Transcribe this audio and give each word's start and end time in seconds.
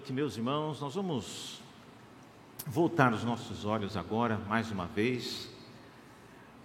Noite, 0.00 0.14
meus 0.14 0.38
irmãos. 0.38 0.80
Nós 0.80 0.94
vamos 0.94 1.60
voltar 2.66 3.12
os 3.12 3.22
nossos 3.22 3.66
olhos 3.66 3.98
agora, 3.98 4.38
mais 4.48 4.70
uma 4.70 4.86
vez, 4.86 5.50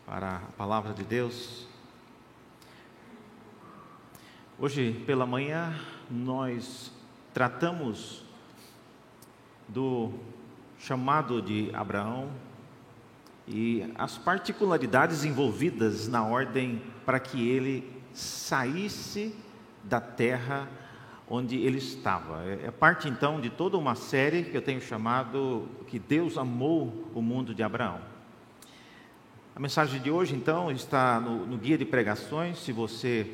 para 0.05 0.37
a 0.37 0.51
palavra 0.53 0.93
de 0.93 1.03
Deus. 1.03 1.67
Hoje 4.57 5.03
pela 5.05 5.25
manhã 5.25 5.77
nós 6.09 6.93
tratamos 7.33 8.23
do 9.67 10.13
chamado 10.79 11.41
de 11.41 11.75
Abraão 11.75 12.31
e 13.45 13.91
as 13.95 14.17
particularidades 14.17 15.25
envolvidas 15.25 16.07
na 16.07 16.25
ordem 16.25 16.81
para 17.05 17.19
que 17.19 17.45
ele 17.45 18.01
saísse 18.13 19.35
da 19.83 19.99
terra 19.99 20.69
onde 21.29 21.57
ele 21.57 21.77
estava. 21.77 22.43
É, 22.45 22.67
é 22.67 22.71
parte 22.71 23.07
então 23.07 23.39
de 23.39 23.49
toda 23.49 23.77
uma 23.77 23.95
série 23.95 24.43
que 24.43 24.55
eu 24.55 24.61
tenho 24.61 24.81
chamado 24.81 25.67
que 25.87 25.99
Deus 25.99 26.37
amou 26.37 27.09
o 27.13 27.21
mundo 27.21 27.53
de 27.53 27.63
Abraão. 27.63 27.99
A 29.55 29.59
mensagem 29.59 30.01
de 30.01 30.11
hoje 30.11 30.35
então 30.35 30.69
está 30.69 31.19
no, 31.19 31.45
no 31.45 31.57
guia 31.57 31.77
de 31.77 31.85
pregações. 31.85 32.59
Se 32.59 32.71
você 32.71 33.31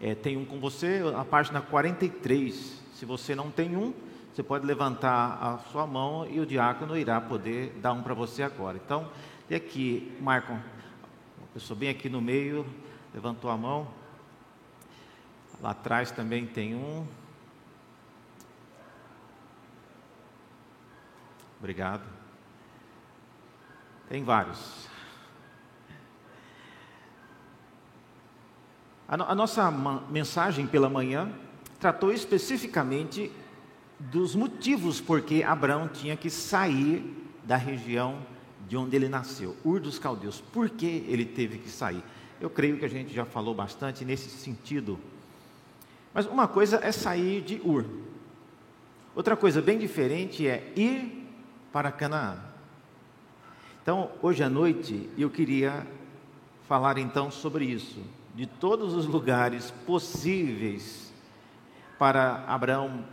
é, 0.00 0.14
tem 0.14 0.36
um 0.36 0.44
com 0.44 0.58
você, 0.58 1.00
a 1.16 1.24
página 1.24 1.60
43. 1.60 2.82
Se 2.94 3.04
você 3.04 3.34
não 3.34 3.50
tem 3.50 3.76
um, 3.76 3.94
você 4.32 4.42
pode 4.42 4.66
levantar 4.66 5.38
a 5.40 5.58
sua 5.70 5.86
mão 5.86 6.26
e 6.28 6.40
o 6.40 6.44
diácono 6.44 6.96
irá 6.96 7.20
poder 7.20 7.72
dar 7.80 7.92
um 7.92 8.02
para 8.02 8.14
você 8.14 8.42
agora. 8.42 8.78
Então, 8.84 9.08
e 9.48 9.54
aqui, 9.54 10.14
Marco, 10.20 10.52
uma 10.52 11.48
pessoa 11.54 11.78
bem 11.78 11.88
aqui 11.88 12.08
no 12.08 12.20
meio, 12.20 12.66
levantou 13.14 13.50
a 13.50 13.56
mão. 13.56 13.88
Lá 15.60 15.70
atrás 15.70 16.10
também 16.10 16.46
tem 16.46 16.74
um. 16.74 17.06
Obrigado. 21.58 22.04
Tem 24.08 24.22
vários. 24.22 24.86
A, 29.08 29.16
no, 29.16 29.24
a 29.24 29.34
nossa 29.34 29.70
mensagem 30.10 30.66
pela 30.66 30.90
manhã 30.90 31.32
tratou 31.80 32.12
especificamente 32.12 33.32
dos 33.98 34.34
motivos 34.34 35.00
por 35.00 35.22
que 35.22 35.42
Abraão 35.42 35.88
tinha 35.88 36.16
que 36.16 36.28
sair 36.28 37.30
da 37.44 37.56
região 37.56 38.18
de 38.68 38.76
onde 38.76 38.96
ele 38.96 39.08
nasceu, 39.08 39.56
Ur 39.64 39.80
dos 39.80 39.98
Caldeus. 39.98 40.40
Por 40.40 40.68
que 40.68 41.04
ele 41.08 41.24
teve 41.24 41.58
que 41.58 41.70
sair? 41.70 42.02
Eu 42.40 42.50
creio 42.50 42.78
que 42.78 42.84
a 42.84 42.88
gente 42.88 43.14
já 43.14 43.24
falou 43.24 43.54
bastante 43.54 44.04
nesse 44.04 44.28
sentido 44.28 44.98
mas 46.16 46.24
uma 46.24 46.48
coisa 46.48 46.80
é 46.82 46.90
sair 46.90 47.42
de 47.42 47.60
Ur. 47.62 47.84
Outra 49.14 49.36
coisa 49.36 49.60
bem 49.60 49.76
diferente 49.76 50.48
é 50.48 50.72
ir 50.74 51.28
para 51.70 51.92
Canaã. 51.92 52.38
Então, 53.82 54.10
hoje 54.22 54.42
à 54.42 54.48
noite, 54.48 55.10
eu 55.18 55.28
queria 55.28 55.86
falar 56.66 56.96
então 56.96 57.30
sobre 57.30 57.66
isso, 57.66 58.00
de 58.34 58.46
todos 58.46 58.94
os 58.94 59.04
lugares 59.04 59.70
possíveis 59.84 61.12
para 61.98 62.46
Abraão 62.48 63.04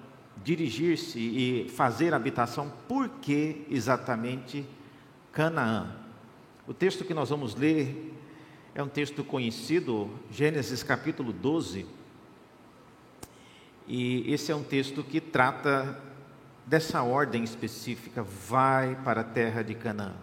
dirigir-se 0.41 1.19
e 1.19 1.69
fazer 1.71 2.13
habitação, 2.13 2.71
por 2.88 3.09
que 3.09 3.67
exatamente 3.69 4.65
Canaã? 5.33 5.94
O 6.66 6.73
texto 6.73 7.03
que 7.03 7.13
nós 7.13 7.31
vamos 7.31 7.53
ler 7.53 8.13
é 8.73 8.81
um 8.81 8.88
texto 8.88 9.25
conhecido, 9.25 10.09
Gênesis 10.31 10.83
capítulo 10.83 11.33
12 11.33 12.01
e 13.88 14.31
esse 14.31 14.51
é 14.51 14.55
um 14.55 14.63
texto 14.63 15.03
que 15.03 15.19
trata 15.19 15.99
dessa 16.66 17.03
ordem 17.03 17.44
específica: 17.44 18.23
vai 18.23 18.95
para 19.03 19.21
a 19.21 19.23
terra 19.23 19.61
de 19.61 19.75
Canaã. 19.75 20.13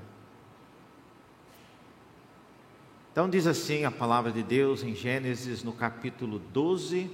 Então, 3.12 3.28
diz 3.28 3.46
assim 3.46 3.84
a 3.84 3.90
palavra 3.90 4.30
de 4.30 4.42
Deus 4.42 4.82
em 4.82 4.94
Gênesis, 4.94 5.62
no 5.62 5.72
capítulo 5.72 6.38
12. 6.38 7.10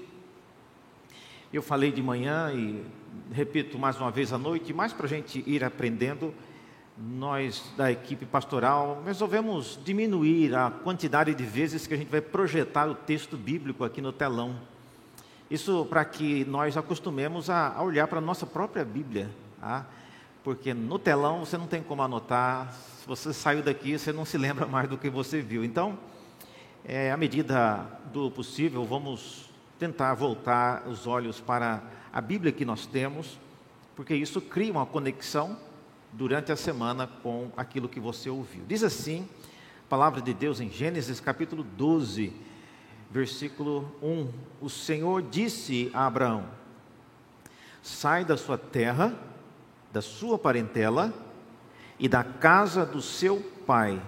Eu 1.53 1.63
falei 1.63 1.91
de 1.91 2.03
manhã 2.03 2.53
e 2.53 2.85
repito 3.33 3.79
mais 3.79 3.99
uma 3.99 4.11
vez 4.11 4.33
à 4.33 4.39
noite, 4.39 4.75
mais 4.75 4.93
para 4.93 5.07
a 5.07 5.09
gente 5.09 5.43
ir 5.47 5.65
aprendendo, 5.65 6.35
nós 6.99 7.73
da 7.77 7.91
equipe 7.91 8.27
pastoral 8.27 9.03
resolvemos 9.05 9.79
diminuir 9.85 10.55
a 10.55 10.71
quantidade 10.71 11.35
de 11.35 11.45
vezes 11.45 11.87
que 11.87 11.95
a 11.95 11.97
gente 11.97 12.11
vai 12.11 12.21
projetar 12.21 12.89
o 12.89 12.95
texto 12.95 13.37
bíblico 13.37 13.85
aqui 13.85 14.01
no 14.01 14.13
telão. 14.13 14.57
Isso 15.51 15.87
para 15.87 16.05
que 16.05 16.45
nós 16.45 16.77
acostumemos 16.77 17.49
a, 17.49 17.81
olhar 17.81 18.09
para 18.09 18.19
a 18.19 18.23
nossa 18.23 18.45
própria 18.45 18.85
Bíblia, 18.85 19.31
tá? 19.61 19.87
porque 20.43 20.75
no 20.75 20.99
telão 20.99 21.45
você 21.45 21.57
não 21.57 21.67
tem 21.67 21.83
como 21.83 22.03
anotar, 22.03 22.73
se 22.73 23.07
você 23.07 23.33
saiu 23.33 23.63
daqui 23.63 23.97
você 23.97 24.13
não 24.13 24.25
se 24.25 24.37
lembra 24.37 24.67
mais 24.67 24.89
do 24.89 24.99
que 24.99 25.09
você 25.09 25.41
viu. 25.41 25.65
Então, 25.65 25.99
é, 26.85 27.13
à 27.13 27.17
medida 27.17 27.85
do 28.13 28.31
possível, 28.31 28.85
vamos 28.85 29.51
tentar 29.79 30.15
voltar 30.15 30.87
os 30.87 31.07
olhos 31.07 31.41
para 31.41 31.83
a 32.13 32.21
Bíblia 32.21 32.51
que 32.51 32.65
nós 32.65 32.87
temos, 32.87 33.39
porque 33.95 34.15
isso 34.15 34.41
cria 34.41 34.73
uma 34.73 34.87
conexão 34.87 35.57
durante 36.13 36.51
a 36.51 36.57
semana 36.57 37.07
com 37.23 37.51
aquilo 37.57 37.89
que 37.89 38.01
você 38.01 38.31
ouviu. 38.31 38.65
Diz 38.67 38.83
assim, 38.83 39.29
a 39.85 39.89
palavra 39.89 40.21
de 40.21 40.35
Deus 40.35 40.61
em 40.61 40.71
Gênesis 40.71 41.21
capítulo 41.21 41.63
12, 41.63 42.33
versículo 43.11 43.91
1. 44.03 44.29
O 44.61 44.69
Senhor 44.69 45.23
disse 45.23 45.91
a 45.93 46.07
Abraão: 46.07 46.45
Sai 47.83 48.25
da 48.25 48.37
sua 48.37 48.59
terra, 48.59 49.15
da 49.93 50.03
sua 50.03 50.39
parentela 50.39 51.13
e 51.99 52.09
da 52.09 52.23
casa 52.25 52.85
do 52.85 53.01
seu 53.01 53.41
pai, 53.67 54.01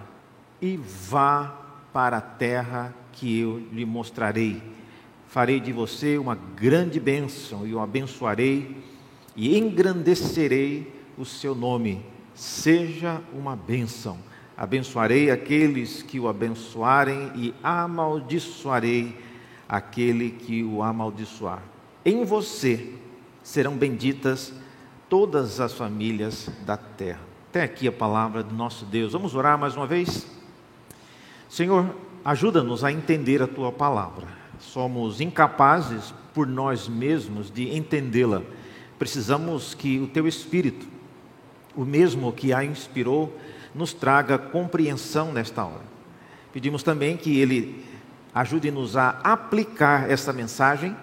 e 0.61 0.77
vá 0.77 1.55
para 1.91 2.17
a 2.17 2.21
terra 2.21 2.93
que 3.13 3.39
eu 3.39 3.59
lhe 3.71 3.85
mostrarei. 3.85 4.61
Farei 5.27 5.59
de 5.59 5.71
você 5.71 6.17
uma 6.17 6.35
grande 6.35 6.99
bênção 6.99 7.65
e 7.65 7.73
o 7.73 7.79
abençoarei 7.79 8.83
e 9.35 9.57
engrandecerei 9.57 10.91
o 11.17 11.23
seu 11.23 11.53
nome. 11.53 12.03
Seja 12.33 13.21
uma 13.33 13.55
bênção 13.55 14.17
Abençoarei 14.59 15.31
aqueles 15.31 16.03
que 16.03 16.19
o 16.19 16.27
abençoarem 16.27 17.31
e 17.33 17.53
amaldiçoarei 17.63 19.17
aquele 19.69 20.31
que 20.31 20.65
o 20.65 20.83
amaldiçoar. 20.83 21.63
Em 22.03 22.25
você 22.25 22.93
serão 23.41 23.77
benditas 23.77 24.51
todas 25.07 25.61
as 25.61 25.71
famílias 25.71 26.49
da 26.65 26.75
terra. 26.75 27.21
Até 27.49 27.63
aqui 27.63 27.87
a 27.87 27.91
palavra 27.93 28.43
do 28.43 28.53
nosso 28.53 28.83
Deus. 28.83 29.13
Vamos 29.13 29.33
orar 29.33 29.57
mais 29.57 29.77
uma 29.77 29.87
vez? 29.87 30.27
Senhor, 31.47 31.95
ajuda-nos 32.25 32.83
a 32.83 32.91
entender 32.91 33.41
a 33.41 33.47
tua 33.47 33.71
palavra. 33.71 34.27
Somos 34.59 35.21
incapazes 35.21 36.13
por 36.33 36.45
nós 36.45 36.89
mesmos 36.89 37.49
de 37.49 37.73
entendê-la. 37.73 38.41
Precisamos 38.97 39.73
que 39.73 39.99
o 39.99 40.07
teu 40.07 40.27
espírito, 40.27 40.85
o 41.73 41.85
mesmo 41.85 42.33
que 42.33 42.51
a 42.51 42.65
inspirou, 42.65 43.33
nos 43.73 43.93
traga 43.93 44.37
compreensão 44.37 45.31
nesta 45.31 45.63
hora. 45.63 45.83
Pedimos 46.51 46.83
também 46.83 47.15
que 47.15 47.39
Ele 47.39 47.85
ajude-nos 48.33 48.97
a 48.97 49.19
aplicar 49.23 50.09
essa 50.09 50.33
mensagem 50.33 50.95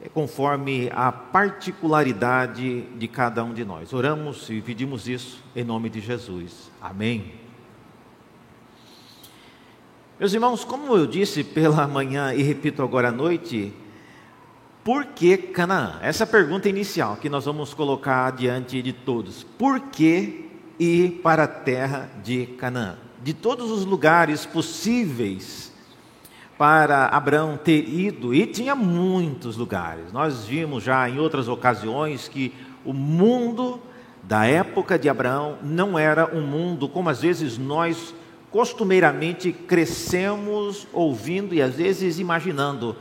eh, 0.00 0.08
conforme 0.08 0.90
a 0.94 1.10
particularidade 1.10 2.82
de 2.82 3.08
cada 3.08 3.42
um 3.44 3.52
de 3.52 3.64
nós. 3.64 3.92
Oramos 3.92 4.48
e 4.50 4.60
pedimos 4.60 5.08
isso 5.08 5.42
em 5.54 5.64
nome 5.64 5.88
de 5.88 6.00
Jesus. 6.00 6.70
Amém. 6.80 7.34
Meus 10.18 10.32
irmãos, 10.32 10.64
como 10.64 10.96
eu 10.96 11.06
disse 11.06 11.44
pela 11.44 11.86
manhã 11.86 12.32
e 12.32 12.42
repito 12.42 12.82
agora 12.82 13.08
à 13.08 13.12
noite, 13.12 13.72
por 14.82 15.04
que 15.06 15.36
Canaã? 15.36 15.98
Essa 16.00 16.22
é 16.22 16.24
a 16.24 16.28
pergunta 16.28 16.68
inicial 16.68 17.16
que 17.16 17.28
nós 17.28 17.44
vamos 17.44 17.74
colocar 17.74 18.30
diante 18.32 18.80
de 18.80 18.92
todos. 18.92 19.42
Por 19.42 19.80
que 19.80 20.45
ir 20.78 21.20
para 21.22 21.44
a 21.44 21.48
terra 21.48 22.10
de 22.22 22.46
Canaã. 22.46 22.96
De 23.22 23.32
todos 23.32 23.70
os 23.70 23.84
lugares 23.84 24.44
possíveis 24.46 25.72
para 26.58 27.06
Abraão 27.06 27.58
ter 27.62 27.86
ido, 27.88 28.32
e 28.34 28.46
tinha 28.46 28.74
muitos 28.74 29.56
lugares. 29.56 30.12
Nós 30.12 30.46
vimos 30.46 30.82
já 30.82 31.08
em 31.08 31.18
outras 31.18 31.48
ocasiões 31.48 32.28
que 32.28 32.54
o 32.84 32.92
mundo 32.92 33.80
da 34.22 34.46
época 34.46 34.98
de 34.98 35.08
Abraão 35.08 35.58
não 35.62 35.98
era 35.98 36.34
um 36.34 36.40
mundo 36.40 36.88
como 36.88 37.08
às 37.08 37.20
vezes 37.20 37.58
nós 37.58 38.14
costumeiramente 38.50 39.52
crescemos 39.52 40.86
ouvindo 40.92 41.54
e 41.54 41.60
às 41.60 41.74
vezes 41.74 42.18
imaginando. 42.18 42.96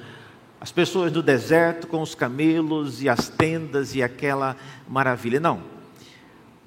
As 0.59 0.71
pessoas 0.71 1.11
do 1.11 1.21
deserto 1.21 1.87
com 1.87 2.01
os 2.01 2.15
camelos 2.15 3.01
e 3.01 3.07
as 3.07 3.29
tendas 3.29 3.95
e 3.95 4.01
aquela 4.01 4.57
maravilha. 4.87 5.39
Não. 5.39 5.61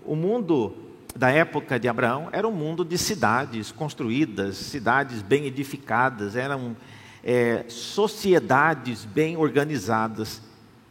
O 0.07 0.15
mundo 0.15 0.75
da 1.19 1.31
época 1.31 1.81
de 1.81 1.89
Abraão 1.89 2.29
era 2.31 2.47
um 2.47 2.53
mundo 2.53 2.85
de 2.85 2.97
cidades 2.97 3.73
construídas, 3.73 4.57
cidades 4.57 5.21
bem 5.21 5.47
edificadas, 5.47 6.37
eram 6.37 6.77
é, 7.25 7.65
sociedades 7.67 9.05
bem 9.05 9.37
organizadas. 9.37 10.41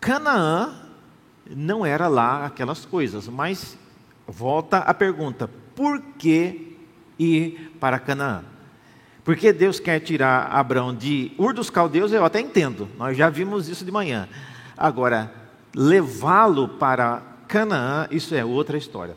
Canaã 0.02 0.82
não 1.50 1.86
era 1.86 2.10
lá 2.10 2.46
aquelas 2.46 2.86
coisas. 2.86 3.30
Mas 3.30 3.78
volta 4.28 4.80
a 4.80 4.94
pergunta: 4.94 5.50
por 5.74 6.02
que 6.18 6.78
ir 7.18 7.72
para 7.80 7.98
Canaã? 7.98 8.44
Porque 9.24 9.54
Deus 9.54 9.80
quer 9.80 10.02
tirar 10.02 10.48
Abraão 10.52 10.94
de 10.94 11.32
Ur 11.38 11.54
dos 11.54 11.70
Caldeus, 11.70 12.12
eu 12.12 12.26
até 12.26 12.42
entendo, 12.42 12.90
nós 12.98 13.16
já 13.16 13.30
vimos 13.30 13.70
isso 13.70 13.86
de 13.86 13.92
manhã. 13.92 14.28
Agora, 14.78 15.34
levá-lo 15.74 16.68
para 16.68 17.22
Canaã, 17.48 18.10
isso 18.12 18.36
é 18.36 18.44
outra 18.44 18.78
história. 18.78 19.16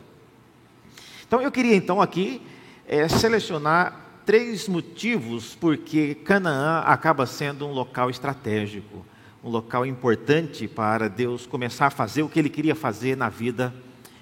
Então 1.31 1.41
eu 1.41 1.49
queria 1.49 1.77
então 1.77 2.01
aqui 2.01 2.41
é, 2.85 3.07
selecionar 3.07 4.19
três 4.25 4.67
motivos 4.67 5.55
porque 5.55 6.13
Canaã 6.13 6.81
acaba 6.81 7.25
sendo 7.25 7.65
um 7.65 7.71
local 7.71 8.09
estratégico, 8.09 9.05
um 9.41 9.49
local 9.49 9.85
importante 9.85 10.67
para 10.67 11.07
Deus 11.07 11.47
começar 11.47 11.87
a 11.87 11.89
fazer 11.89 12.21
o 12.21 12.27
que 12.27 12.37
ele 12.37 12.49
queria 12.49 12.75
fazer 12.75 13.15
na 13.15 13.29
vida 13.29 13.73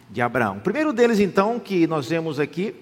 de 0.08 0.22
Abraão. 0.22 0.58
O 0.58 0.62
primeiro 0.62 0.94
deles, 0.94 1.20
então, 1.20 1.60
que 1.60 1.88
nós 1.88 2.08
vemos 2.08 2.40
aqui, 2.40 2.76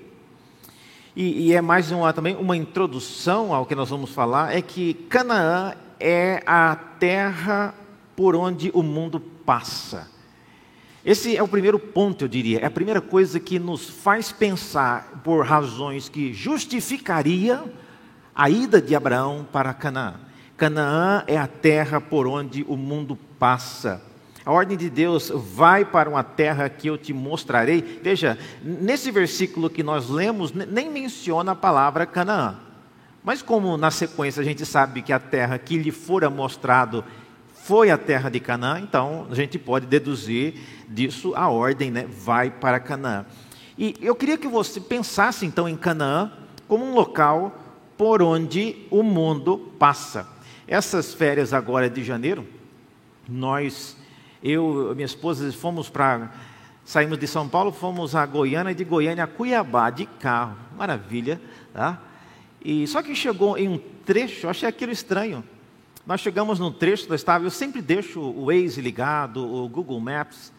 e, 1.15 1.47
e 1.47 1.53
é 1.53 1.61
mais 1.61 1.89
uma, 1.89 2.11
também 2.11 2.35
uma 2.35 2.57
introdução 2.57 3.53
ao 3.53 3.65
que 3.65 3.75
nós 3.75 3.89
vamos 3.89 4.09
falar, 4.09 4.53
é 4.53 4.61
que 4.61 4.93
Canaã 5.07 5.73
é 6.01 6.43
a 6.45 6.75
terra 6.75 7.73
por 8.13 8.35
onde 8.35 8.71
o 8.73 8.83
mundo 8.83 9.21
passa. 9.21 10.16
Esse 11.07 11.37
é 11.37 11.41
o 11.41 11.47
primeiro 11.47 11.79
ponto, 11.79 12.25
eu 12.25 12.27
diria. 12.27 12.59
É 12.59 12.65
a 12.65 12.69
primeira 12.69 12.99
coisa 12.99 13.39
que 13.39 13.57
nos 13.57 13.89
faz 13.89 14.33
pensar 14.33 15.21
por 15.23 15.45
razões 15.45 16.09
que 16.09 16.33
justificaria 16.33 17.63
a 18.35 18.49
ida 18.49 18.81
de 18.81 18.93
Abraão 18.93 19.47
para 19.49 19.73
Canaã. 19.73 20.15
Canaã 20.57 21.23
é 21.25 21.37
a 21.37 21.47
terra 21.47 22.01
por 22.01 22.27
onde 22.27 22.65
o 22.67 22.75
mundo 22.75 23.17
passa. 23.39 24.01
A 24.45 24.51
ordem 24.51 24.75
de 24.75 24.89
Deus 24.89 25.31
vai 25.33 25.85
para 25.85 26.09
uma 26.09 26.23
terra 26.23 26.67
que 26.67 26.89
eu 26.89 26.97
te 26.97 27.13
mostrarei. 27.13 28.01
Veja, 28.03 28.37
nesse 28.61 29.09
versículo 29.09 29.69
que 29.69 29.83
nós 29.83 30.09
lemos, 30.09 30.51
nem 30.51 30.91
menciona 30.91 31.53
a 31.53 31.55
palavra 31.55 32.05
Canaã. 32.05 32.57
Mas 33.23 33.41
como 33.41 33.77
na 33.77 33.91
sequência 33.91 34.41
a 34.41 34.45
gente 34.45 34.65
sabe 34.65 35.01
que 35.01 35.13
a 35.13 35.19
terra 35.19 35.57
que 35.57 35.77
lhe 35.77 35.91
fora 35.91 36.29
mostrado 36.29 37.01
foi 37.67 37.91
a 37.91 37.97
terra 37.97 38.29
de 38.29 38.39
Canaã, 38.39 38.79
então 38.79 39.27
a 39.29 39.35
gente 39.35 39.59
pode 39.59 39.85
deduzir 39.85 40.53
disso 40.87 41.33
a 41.35 41.49
ordem, 41.49 41.91
né? 41.91 42.07
Vai 42.07 42.49
para 42.49 42.79
Canaã. 42.79 43.25
E 43.77 43.93
eu 44.01 44.15
queria 44.15 44.37
que 44.37 44.47
você 44.47 44.79
pensasse 44.79 45.45
então 45.45 45.67
em 45.67 45.75
Canaã 45.75 46.31
como 46.65 46.85
um 46.85 46.93
local 46.93 47.59
por 47.97 48.21
onde 48.21 48.87
o 48.89 49.03
mundo 49.03 49.73
passa. 49.77 50.25
Essas 50.65 51.13
férias 51.13 51.53
agora 51.53 51.89
de 51.89 52.05
janeiro, 52.05 52.47
nós, 53.27 53.97
eu 54.41 54.93
e 54.93 54.95
minha 54.95 55.05
esposa, 55.05 55.51
fomos 55.51 55.89
para. 55.89 56.31
Saímos 56.85 57.17
de 57.19 57.27
São 57.27 57.49
Paulo, 57.49 57.73
fomos 57.73 58.15
a 58.15 58.25
Goiânia 58.25 58.71
e 58.71 58.75
de 58.75 58.85
Goiânia 58.85 59.25
a 59.25 59.27
Cuiabá 59.27 59.89
de 59.89 60.05
carro. 60.05 60.55
Maravilha, 60.77 61.41
tá? 61.73 62.01
E 62.63 62.87
só 62.87 63.03
que 63.03 63.13
chegou 63.13 63.57
em 63.57 63.67
um 63.67 63.77
trecho, 64.05 64.45
eu 64.45 64.49
achei 64.49 64.69
aquilo 64.69 64.93
estranho. 64.93 65.43
Nós 66.07 66.21
chegamos 66.21 66.57
num 66.57 66.71
trecho 66.71 67.09
da 67.09 67.15
estrada, 67.15 67.43
eu 67.43 67.49
sempre 67.49 67.81
deixo 67.81 68.21
o 68.21 68.45
Waze 68.45 68.79
ligado, 68.79 69.45
o 69.45 69.67
Google 69.67 69.99
Maps, 69.99 70.53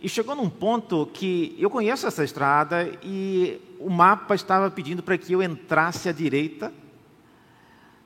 e 0.00 0.08
chegou 0.08 0.34
num 0.34 0.48
ponto 0.48 1.04
que 1.12 1.54
eu 1.58 1.68
conheço 1.68 2.06
essa 2.06 2.24
estrada 2.24 2.90
e 3.02 3.60
o 3.78 3.90
mapa 3.90 4.34
estava 4.34 4.70
pedindo 4.70 5.02
para 5.02 5.18
que 5.18 5.30
eu 5.30 5.42
entrasse 5.42 6.08
à 6.08 6.12
direita, 6.12 6.72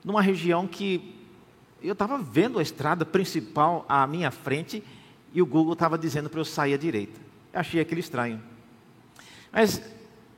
numa 0.05 0.21
região 0.21 0.67
que 0.67 1.15
eu 1.81 1.93
estava 1.93 2.19
vendo 2.19 2.59
a 2.59 2.63
estrada 2.63 3.05
principal 3.05 3.87
à 3.89 4.05
minha 4.05 4.33
frente 4.33 4.83
e 5.33 5.41
o 5.41 5.47
Google 5.47 5.75
estava 5.75 5.97
dizendo 5.97 6.29
para 6.29 6.41
eu 6.41 6.45
sair 6.45 6.75
à 6.75 6.77
direita. 6.77 7.21
Eu 7.53 7.61
achei 7.61 7.81
aquilo 7.81 8.01
estranho. 8.01 8.43
Mas 9.53 9.81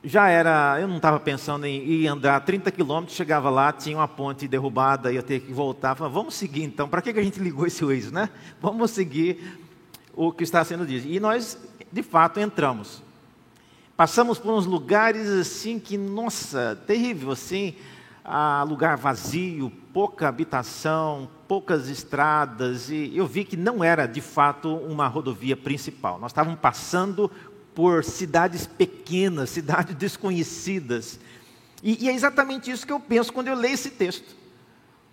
já 0.03 0.29
era, 0.29 0.77
eu 0.79 0.87
não 0.87 0.97
estava 0.97 1.19
pensando 1.19 1.65
em 1.65 1.83
ir 1.83 2.07
andar 2.07 2.39
30 2.41 2.71
quilômetros, 2.71 3.17
chegava 3.17 3.49
lá, 3.49 3.71
tinha 3.73 3.97
uma 3.97 4.07
ponte 4.07 4.47
derrubada, 4.47 5.11
ia 5.11 5.21
ter 5.21 5.41
que 5.41 5.51
voltar. 5.51 5.95
Falei, 5.95 6.13
vamos 6.13 6.35
seguir 6.35 6.63
então, 6.63 6.87
para 6.87 7.01
que, 7.01 7.11
que 7.11 7.19
a 7.19 7.23
gente 7.23 7.39
ligou 7.39 7.67
esse 7.67 7.83
Waze, 7.83 8.13
né? 8.13 8.29
Vamos 8.61 8.91
seguir 8.91 9.59
o 10.13 10.31
que 10.31 10.43
está 10.43 10.63
sendo 10.63 10.85
dito. 10.85 11.07
E 11.07 11.19
nós, 11.19 11.57
de 11.91 12.01
fato, 12.01 12.39
entramos. 12.39 13.01
Passamos 13.97 14.39
por 14.39 14.53
uns 14.53 14.65
lugares 14.65 15.27
assim 15.27 15.77
que, 15.77 15.97
nossa, 15.97 16.81
terrível, 16.87 17.31
assim, 17.31 17.75
ah, 18.23 18.63
lugar 18.63 18.95
vazio, 18.95 19.69
pouca 19.93 20.29
habitação, 20.29 21.27
poucas 21.47 21.89
estradas, 21.89 22.89
e 22.89 23.11
eu 23.17 23.25
vi 23.25 23.43
que 23.43 23.57
não 23.57 23.83
era 23.83 24.05
de 24.05 24.21
fato 24.21 24.73
uma 24.75 25.07
rodovia 25.07 25.57
principal. 25.57 26.19
Nós 26.19 26.31
estávamos 26.31 26.59
passando 26.59 27.29
por 27.79 28.03
cidades 28.03 28.67
pequenas, 28.67 29.51
cidades 29.51 29.95
desconhecidas. 29.95 31.17
E, 31.81 32.03
e, 32.03 32.09
é 32.09 32.13
exatamente 32.13 32.69
isso 32.69 32.85
que 32.85 32.91
eu 32.91 32.99
penso 32.99 33.31
quando 33.31 33.47
eu 33.47 33.55
leio 33.55 33.73
esse 33.73 33.91
texto. 33.91 34.35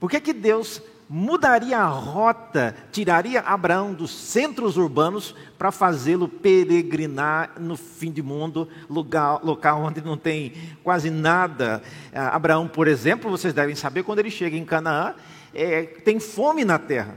Por 0.00 0.10
que, 0.10 0.20
que 0.20 0.32
Deus 0.32 0.82
mudaria 1.08 1.78
a 1.78 1.86
rota, 1.86 2.74
tiraria 2.90 3.38
Abraão 3.38 3.94
dos 3.94 4.10
centros 4.10 4.76
urbanos 4.76 5.32
para 5.56 5.70
fazê-lo 5.70 6.26
peregrinar 6.26 7.52
no 7.60 7.76
fim 7.76 8.10
de 8.10 8.20
mundo, 8.20 8.68
lugar, 8.90 9.44
local 9.44 9.82
onde 9.82 10.00
não 10.00 10.16
tem 10.16 10.52
quase 10.82 11.08
nada? 11.08 11.80
Ah, 12.12 12.34
Abraão, 12.34 12.66
por 12.66 12.88
exemplo, 12.88 13.30
vocês 13.30 13.54
devem 13.54 13.76
saber, 13.76 14.02
quando 14.02 14.18
ele 14.18 14.30
chega 14.30 14.56
em 14.56 14.64
Canaã, 14.64 15.14
é, 15.54 15.82
tem 15.84 16.18
fome 16.18 16.64
na 16.64 16.80
terra. 16.80 17.16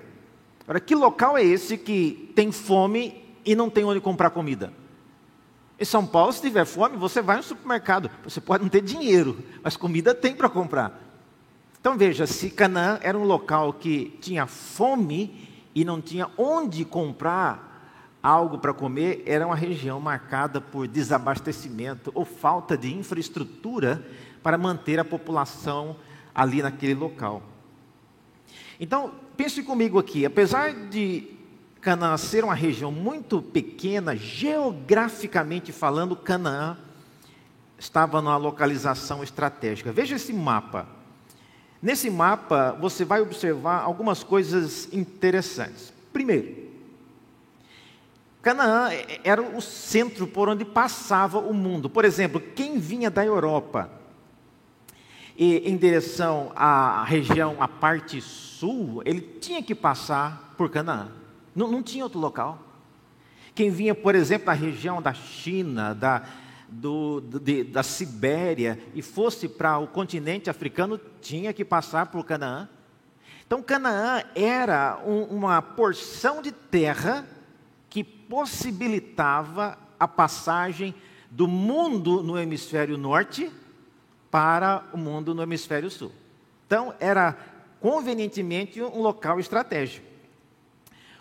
Agora, 0.62 0.80
que 0.80 0.94
local 0.94 1.36
é 1.36 1.44
esse 1.44 1.76
que 1.76 2.32
tem 2.36 2.52
fome 2.52 3.20
e 3.44 3.56
não 3.56 3.68
tem 3.68 3.84
onde 3.84 4.00
comprar 4.00 4.30
comida? 4.30 4.72
Em 5.80 5.86
São 5.86 6.06
Paulo, 6.06 6.34
se 6.34 6.42
tiver 6.42 6.66
fome, 6.66 6.98
você 6.98 7.22
vai 7.22 7.38
no 7.38 7.44
supermercado. 7.44 8.12
Você 8.24 8.42
pode 8.42 8.64
não 8.64 8.70
ter 8.70 8.82
dinheiro, 8.82 9.38
mas 9.64 9.78
comida 9.78 10.14
tem 10.14 10.36
para 10.36 10.50
comprar. 10.50 11.00
Então 11.80 11.98
veja, 11.98 12.28
se 12.28 12.50
Canaã 12.50 13.00
era 13.02 13.18
um 13.18 13.24
local 13.24 13.72
que 13.72 14.18
tinha 14.20 14.46
fome 14.46 15.48
e 15.74 15.86
não 15.86 16.02
tinha 16.02 16.30
onde 16.38 16.84
comprar 16.84 17.70
algo 18.22 18.58
para 18.58 18.74
comer, 18.74 19.24
era 19.26 19.46
uma 19.46 19.56
região 19.56 19.98
marcada 20.02 20.60
por 20.60 20.86
desabastecimento 20.86 22.12
ou 22.14 22.26
falta 22.26 22.78
de 22.78 22.94
infraestrutura 22.94 24.06
para 24.44 24.58
manter 24.58 25.00
a 25.00 25.06
população 25.06 25.96
ali 26.36 26.62
naquele 26.62 26.96
local. 26.96 27.42
Então, 28.78 29.14
pense 29.38 29.64
comigo 29.64 29.98
aqui, 29.98 30.26
apesar 30.26 30.74
de 30.90 31.39
Canaã 31.82 32.18
ser 32.18 32.44
uma 32.44 32.54
região 32.54 32.92
muito 32.92 33.42
pequena, 33.42 34.16
geograficamente 34.16 35.72
falando, 35.72 36.16
Canaã 36.16 36.78
estava 37.78 38.22
numa 38.22 38.36
localização 38.38 39.24
estratégica. 39.24 39.92
Veja 39.92 40.18
esse 40.18 40.34
mapa. 40.34 40.88
Nesse 41.82 42.10
mapa, 42.10 42.78
você 42.80 43.06
vai 43.06 43.22
observar 43.22 43.82
algumas 43.84 44.22
coisas 44.24 44.92
interessantes. 44.92 45.94
Primeiro, 46.12 46.70
Canaã 48.42 48.90
era 49.24 49.42
o 49.42 49.62
centro 49.62 50.28
por 50.28 50.50
onde 50.50 50.66
passava 50.66 51.40
o 51.40 51.54
mundo. 51.54 51.90
Por 51.90 52.04
exemplo, 52.04 52.42
quem 52.42 52.78
vinha 52.78 53.10
da 53.10 53.26
Europa 53.26 53.90
em 55.38 55.78
direção 55.78 56.52
à 56.54 57.06
região, 57.06 57.56
à 57.62 57.68
parte 57.68 58.20
sul, 58.20 59.02
ele 59.06 59.22
tinha 59.22 59.64
que 59.64 59.74
passar 59.74 60.54
por 60.58 60.70
Canaã. 60.70 61.19
Não, 61.56 61.72
não 61.72 61.84
tinha 61.84 62.04
outro 62.04 62.20
local. 62.20 62.60
Quem 63.56 63.70
vinha, 63.70 63.94
por 63.94 64.16
exemplo, 64.16 64.48
da 64.48 64.54
região 64.54 65.02
da 65.02 65.14
China, 65.14 65.94
da, 65.94 66.24
do, 66.68 67.22
de, 67.22 67.64
da 67.64 67.84
Sibéria 67.84 68.80
e 68.94 69.02
fosse 69.02 69.50
para 69.50 69.78
o 69.78 69.88
continente 69.88 70.50
africano, 70.50 71.00
tinha 71.22 71.52
que 71.52 71.66
passar 71.66 72.08
por 72.08 72.24
Canaã. 72.24 72.70
Então, 73.46 73.62
Canaã 73.64 74.24
era 74.36 75.02
um, 75.06 75.24
uma 75.24 75.62
porção 75.62 76.42
de 76.42 76.52
terra 76.52 77.28
que 77.90 78.04
possibilitava 78.04 79.78
a 80.00 80.08
passagem 80.08 80.94
do 81.32 81.48
mundo 81.48 82.24
no 82.24 82.38
hemisfério 82.38 82.98
norte 82.98 83.52
para 84.30 84.84
o 84.94 84.98
mundo 84.98 85.34
no 85.34 85.42
hemisfério 85.42 85.90
sul. 85.90 86.12
Então, 86.68 86.94
era 87.00 87.36
convenientemente 87.80 88.82
um 88.82 89.02
local 89.02 89.40
estratégico. 89.40 90.09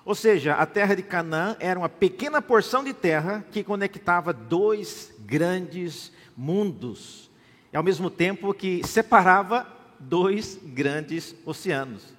Ou 0.09 0.15
seja, 0.15 0.55
a 0.55 0.65
terra 0.65 0.95
de 0.97 1.03
Canaã 1.03 1.55
era 1.61 1.79
uma 1.79 1.89
pequena 1.91 2.41
porção 2.41 2.83
de 2.83 2.95
terra 2.95 3.45
que 3.53 3.63
conectava 3.63 4.33
dois 4.33 5.13
grandes 5.21 6.11
mundos, 6.35 7.31
e 7.71 7.77
ao 7.77 7.83
mesmo 7.83 8.09
tempo 8.09 8.55
que 8.55 8.83
separava 8.87 9.67
dois 10.01 10.59
grandes 10.65 11.37
oceanos. 11.45 12.15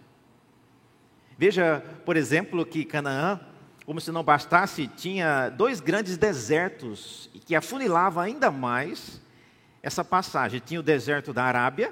Veja, 1.35 1.83
por 2.05 2.15
exemplo, 2.15 2.63
que 2.63 2.85
Canaã, 2.85 3.39
como 3.87 3.99
se 3.99 4.11
não 4.11 4.21
bastasse, 4.21 4.87
tinha 4.87 5.49
dois 5.49 5.81
grandes 5.81 6.15
desertos 6.15 7.27
que 7.43 7.55
afunilavam 7.55 8.21
ainda 8.21 8.51
mais 8.51 9.19
essa 9.81 10.05
passagem. 10.05 10.61
Tinha 10.63 10.79
o 10.79 10.83
deserto 10.83 11.33
da 11.33 11.43
Arábia, 11.43 11.91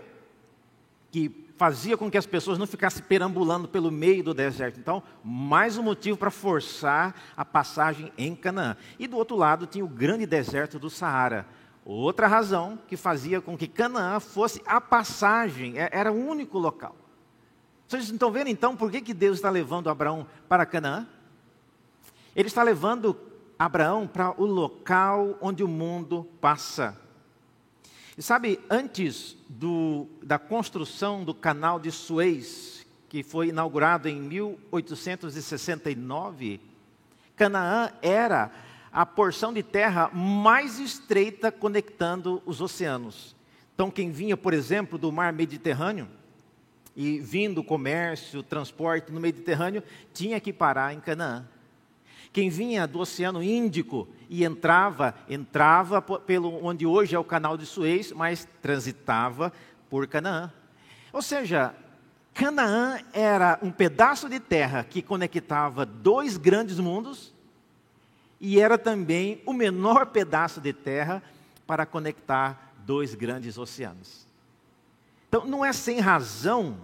que 1.11 1.46
fazia 1.57 1.97
com 1.97 2.09
que 2.09 2.17
as 2.17 2.25
pessoas 2.25 2.57
não 2.57 2.67
ficassem 2.67 3.03
perambulando 3.03 3.67
pelo 3.67 3.91
meio 3.91 4.23
do 4.23 4.33
deserto. 4.33 4.79
Então, 4.79 5.01
mais 5.23 5.77
um 5.77 5.83
motivo 5.83 6.17
para 6.17 6.29
forçar 6.29 7.15
a 7.35 7.43
passagem 7.43 8.11
em 8.17 8.35
Canaã. 8.35 8.77
E 8.99 9.07
do 9.07 9.17
outro 9.17 9.35
lado 9.35 9.65
tinha 9.65 9.83
o 9.83 9.89
grande 9.89 10.25
deserto 10.25 10.77
do 10.77 10.89
Saara. 10.89 11.47
Outra 11.83 12.27
razão 12.27 12.77
que 12.87 12.95
fazia 12.95 13.41
com 13.41 13.57
que 13.57 13.67
Canaã 13.67 14.19
fosse 14.19 14.61
a 14.65 14.79
passagem, 14.79 15.79
é, 15.79 15.89
era 15.91 16.11
o 16.11 16.27
único 16.27 16.59
local. 16.59 16.95
Vocês 17.87 18.09
estão 18.09 18.31
vendo 18.31 18.49
então 18.49 18.75
por 18.75 18.91
que, 18.91 19.01
que 19.01 19.13
Deus 19.13 19.37
está 19.37 19.49
levando 19.49 19.89
Abraão 19.89 20.27
para 20.47 20.65
Canaã? 20.65 21.07
Ele 22.35 22.49
está 22.49 22.61
levando 22.61 23.17
Abraão 23.57 24.05
para 24.05 24.39
o 24.39 24.45
local 24.45 25.37
onde 25.41 25.63
o 25.63 25.67
mundo 25.67 26.27
passa. 26.39 26.99
E 28.17 28.21
sabe, 28.21 28.59
antes 28.69 29.36
do, 29.49 30.07
da 30.21 30.37
construção 30.37 31.23
do 31.23 31.33
canal 31.33 31.79
de 31.79 31.89
Suez, 31.91 32.85
que 33.09 33.23
foi 33.23 33.47
inaugurado 33.49 34.07
em 34.09 34.19
1869, 34.19 36.59
Canaã 37.35 37.91
era 38.01 38.51
a 38.91 39.05
porção 39.05 39.53
de 39.53 39.61
terra 39.63 40.09
mais 40.09 40.79
estreita 40.79 41.49
conectando 41.51 42.41
os 42.45 42.61
oceanos. 42.61 43.35
Então, 43.73 43.89
quem 43.91 44.11
vinha, 44.11 44.35
por 44.35 44.53
exemplo, 44.53 44.97
do 44.97 45.09
mar 45.11 45.31
Mediterrâneo, 45.31 46.09
e 46.95 47.19
vindo 47.19 47.63
comércio, 47.63 48.41
transporte 48.41 49.11
no 49.11 49.19
Mediterrâneo, 49.19 49.83
tinha 50.11 50.39
que 50.39 50.51
parar 50.51 50.95
em 50.95 50.99
Canaã. 50.99 51.47
Quem 52.31 52.49
vinha 52.49 52.87
do 52.87 52.99
Oceano 52.99 53.41
Índico 53.41 54.07
e 54.29 54.43
entrava, 54.43 55.15
entrava 55.29 56.01
pelo 56.01 56.63
onde 56.63 56.85
hoje 56.85 57.15
é 57.15 57.19
o 57.19 57.23
Canal 57.23 57.57
de 57.57 57.65
Suez, 57.65 58.11
mas 58.11 58.47
transitava 58.61 59.51
por 59.89 60.07
Canaã. 60.07 60.51
Ou 61.11 61.21
seja, 61.21 61.73
Canaã 62.33 62.99
era 63.13 63.57
um 63.63 63.71
pedaço 63.71 64.29
de 64.29 64.39
terra 64.39 64.83
que 64.83 65.01
conectava 65.01 65.85
dois 65.85 66.37
grandes 66.37 66.79
mundos 66.79 67.33
e 68.39 68.59
era 68.59 68.77
também 68.77 69.41
o 69.45 69.53
menor 69.53 70.07
pedaço 70.07 70.61
de 70.61 70.71
terra 70.71 71.23
para 71.65 71.85
conectar 71.85 72.73
dois 72.85 73.15
grandes 73.15 73.57
oceanos. 73.57 74.27
Então, 75.27 75.45
não 75.45 75.65
é 75.65 75.73
sem 75.73 75.99
razão 75.99 76.77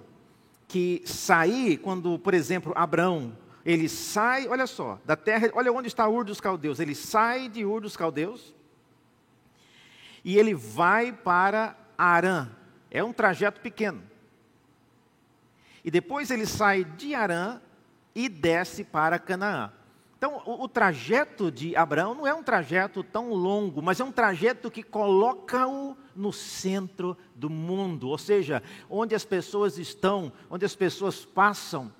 que 0.68 1.02
sair, 1.06 1.78
quando, 1.78 2.18
por 2.18 2.34
exemplo, 2.34 2.74
Abraão 2.76 3.38
ele 3.66 3.88
sai, 3.88 4.48
olha 4.48 4.68
só, 4.68 5.00
da 5.06 5.16
terra, 5.16 5.50
olha 5.54 5.72
onde 5.72 5.88
está 5.88 6.08
Ur 6.08 6.26
dos 6.26 6.42
Caldeus. 6.42 6.80
Ele 6.80 6.94
sai 6.94 7.48
de 7.48 7.64
Ur 7.64 7.82
dos 7.82 7.96
Caldeus 7.96 8.54
e 10.24 10.38
ele 10.38 10.54
vai 10.54 11.14
para 11.14 11.78
Arã. 11.98 12.50
É 12.92 13.04
um 13.04 13.14
trajeto 13.14 13.62
pequeno. 13.62 14.04
E 15.84 15.90
depois 15.90 16.30
ele 16.30 16.46
sai 16.46 16.84
de 16.84 17.16
Arã 17.16 17.62
e 18.14 18.30
desce 18.30 18.84
para 18.84 19.18
Canaã. 19.18 19.72
Então, 20.18 20.42
o, 20.46 20.64
o, 20.64 20.70
trajeto 20.70 21.52
de 21.52 21.76
Abraão 21.76 22.16
não 22.16 22.26
é 22.26 22.34
um 22.34 22.44
trajeto 22.44 23.04
tão 23.04 23.34
longo, 23.34 23.82
mas 23.82 24.00
é 24.00 24.06
um 24.06 24.12
trajeto 24.12 24.72
que 24.72 24.82
coloca-o 24.82 25.98
no 26.16 26.32
centro 26.32 27.18
do 27.36 27.50
mundo, 27.50 28.08
ou 28.08 28.18
seja, 28.18 28.64
onde 28.90 29.14
as 29.14 29.26
pessoas 29.26 29.78
estão, 29.78 30.32
onde 30.50 30.64
as 30.64 30.76
pessoas 30.76 31.26
passam. 31.26 31.92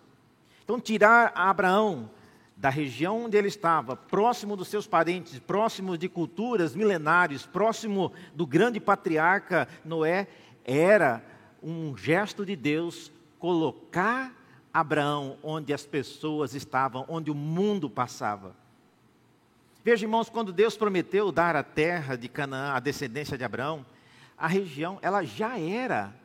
Então, 0.64 0.80
tirar 0.80 1.32
Abraão 1.36 2.10
da 2.56 2.70
região 2.70 3.26
onde 3.26 3.36
ele 3.36 3.50
estava, 3.50 3.96
próximo 3.96 4.56
dos 4.56 4.70
seus 4.70 4.88
parentes, 4.88 5.38
próximo 5.40 5.98
de 5.98 6.08
culturas 6.08 6.76
milenares, 6.76 7.46
próximo 7.46 8.14
do 8.34 8.48
grande 8.48 8.80
patriarca 8.80 9.68
Noé, 9.84 10.28
era 10.64 11.22
um 11.62 11.98
gesto 11.98 12.46
de 12.46 12.56
Deus 12.56 13.12
colocar 13.38 14.34
Abraão 14.74 15.38
onde 15.44 15.74
as 15.74 15.86
pessoas 15.86 16.56
estavam, 16.56 17.06
onde 17.10 17.30
o 17.30 17.36
mundo 17.36 17.90
passava. 17.90 18.56
Veja, 19.84 20.06
irmãos, 20.06 20.30
quando 20.30 20.54
Deus 20.54 20.78
prometeu 20.78 21.30
dar 21.32 21.58
a 21.58 21.64
terra 21.64 22.16
de 22.16 22.30
Canaã 22.30 22.72
à 22.72 22.80
descendência 22.80 23.38
de 23.38 23.44
Abraão, 23.44 23.86
a 24.38 24.48
região 24.48 24.98
ela 25.02 25.26
já 25.26 25.60
era 25.60 26.16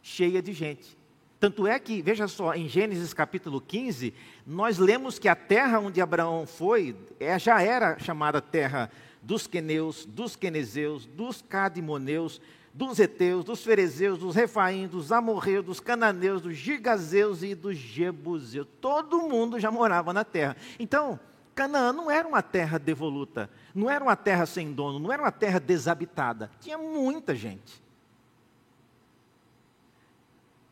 cheia 0.00 0.40
de 0.40 0.52
gente. 0.52 0.96
Tanto 1.40 1.66
é 1.66 1.78
que, 1.78 2.02
veja 2.02 2.28
só, 2.28 2.52
em 2.52 2.68
Gênesis 2.68 3.14
capítulo 3.14 3.62
15, 3.62 4.12
nós 4.46 4.76
lemos 4.76 5.18
que 5.18 5.26
a 5.26 5.34
terra 5.34 5.80
onde 5.80 5.98
Abraão 5.98 6.46
foi 6.46 6.94
é, 7.18 7.38
já 7.38 7.62
era 7.62 7.98
chamada 7.98 8.42
terra 8.42 8.90
dos 9.22 9.46
queneus, 9.46 10.04
dos 10.04 10.36
quenezeus, 10.36 11.06
dos 11.06 11.40
cadimoneus, 11.40 12.42
dos 12.74 13.00
heteus, 13.00 13.42
dos 13.42 13.64
ferezeus, 13.64 14.18
dos 14.18 14.34
refaim, 14.34 14.86
dos 14.86 15.10
amorreus, 15.10 15.64
dos 15.64 15.80
cananeus, 15.80 16.42
dos 16.42 16.54
gigazeus 16.54 17.42
e 17.42 17.54
dos 17.54 17.74
jebuseus. 17.74 18.66
Todo 18.78 19.22
mundo 19.22 19.58
já 19.58 19.70
morava 19.70 20.12
na 20.12 20.24
terra. 20.24 20.54
Então, 20.78 21.18
Canaã 21.54 21.90
não 21.90 22.10
era 22.10 22.28
uma 22.28 22.42
terra 22.42 22.78
devoluta, 22.78 23.50
não 23.74 23.88
era 23.88 24.04
uma 24.04 24.16
terra 24.16 24.44
sem 24.44 24.72
dono, 24.72 24.98
não 24.98 25.10
era 25.10 25.22
uma 25.22 25.32
terra 25.32 25.58
desabitada. 25.58 26.50
Tinha 26.60 26.76
muita 26.76 27.34
gente. 27.34 27.82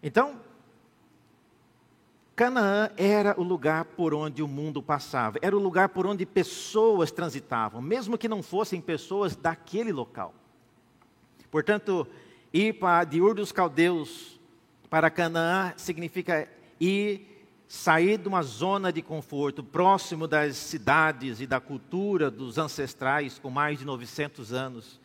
Então, 0.02 0.40
Canaã 2.38 2.88
era 2.96 3.34
o 3.36 3.42
lugar 3.42 3.84
por 3.84 4.14
onde 4.14 4.44
o 4.44 4.46
mundo 4.46 4.80
passava, 4.80 5.40
era 5.42 5.56
o 5.56 5.58
lugar 5.58 5.88
por 5.88 6.06
onde 6.06 6.24
pessoas 6.24 7.10
transitavam, 7.10 7.82
mesmo 7.82 8.16
que 8.16 8.28
não 8.28 8.44
fossem 8.44 8.80
pessoas 8.80 9.34
daquele 9.34 9.90
local. 9.90 10.32
Portanto, 11.50 12.06
ir 12.52 12.74
para 12.74 13.02
de 13.02 13.20
Ur 13.20 13.34
dos 13.34 13.50
Caldeus 13.50 14.38
para 14.88 15.10
Canaã 15.10 15.74
significa 15.76 16.48
ir 16.78 17.44
sair 17.66 18.16
de 18.16 18.28
uma 18.28 18.44
zona 18.44 18.92
de 18.92 19.02
conforto 19.02 19.64
próximo 19.64 20.28
das 20.28 20.56
cidades 20.56 21.40
e 21.40 21.46
da 21.46 21.58
cultura 21.58 22.30
dos 22.30 22.56
ancestrais 22.56 23.36
com 23.36 23.50
mais 23.50 23.80
de 23.80 23.84
900 23.84 24.52
anos 24.52 25.00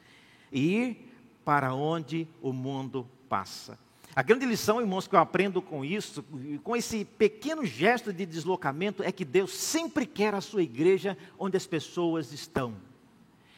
e 0.52 0.76
ir 0.76 1.16
para 1.44 1.74
onde 1.74 2.28
o 2.44 2.54
mundo 2.54 3.08
passa. 3.28 3.76
A 4.16 4.22
grande 4.22 4.46
lição, 4.46 4.80
irmãos, 4.80 5.08
que 5.08 5.16
eu 5.16 5.20
aprendo 5.20 5.60
com 5.60 5.84
isso, 5.84 6.24
com 6.64 6.76
esse 6.76 7.04
pequeno 7.04 7.66
gesto 7.66 8.14
de 8.14 8.28
deslocamento, 8.28 9.02
é 9.02 9.12
que 9.12 9.26
Deus 9.26 9.52
sempre 9.56 10.06
quer 10.06 10.36
a 10.36 10.42
sua 10.42 10.62
igreja 10.62 11.18
onde 11.38 11.58
as 11.58 11.66
pessoas 11.66 12.32
estão. 12.32 12.76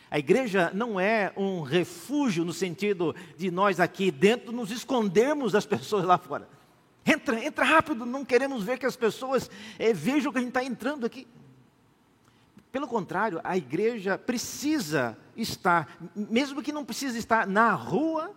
A 0.10 0.18
igreja 0.18 0.72
não 0.74 0.98
é 0.98 1.34
um 1.36 1.62
refúgio 1.62 2.46
no 2.46 2.54
sentido 2.54 3.14
de 3.38 3.52
nós 3.52 3.82
aqui 3.82 4.10
dentro 4.10 4.54
nos 4.54 4.72
escondermos 4.72 5.52
das 5.52 5.66
pessoas 5.66 6.06
lá 6.06 6.18
fora. 6.18 6.48
Entra, 7.06 7.44
entra 7.44 7.66
rápido, 7.66 8.06
não 8.06 8.24
queremos 8.24 8.64
ver 8.64 8.80
que 8.80 8.86
as 8.86 8.96
pessoas 8.96 9.52
é, 9.78 9.92
vejam 9.92 10.32
que 10.32 10.38
a 10.38 10.42
gente 10.42 10.50
está 10.50 10.64
entrando 10.64 11.06
aqui. 11.06 11.28
Pelo 12.72 12.88
contrário, 12.88 13.42
a 13.44 13.58
igreja 13.58 14.18
precisa 14.18 15.18
estar, 15.36 15.98
mesmo 16.16 16.64
que 16.64 16.72
não 16.72 16.86
precise 16.86 17.18
estar 17.20 17.46
na 17.46 17.74
rua, 17.74 18.34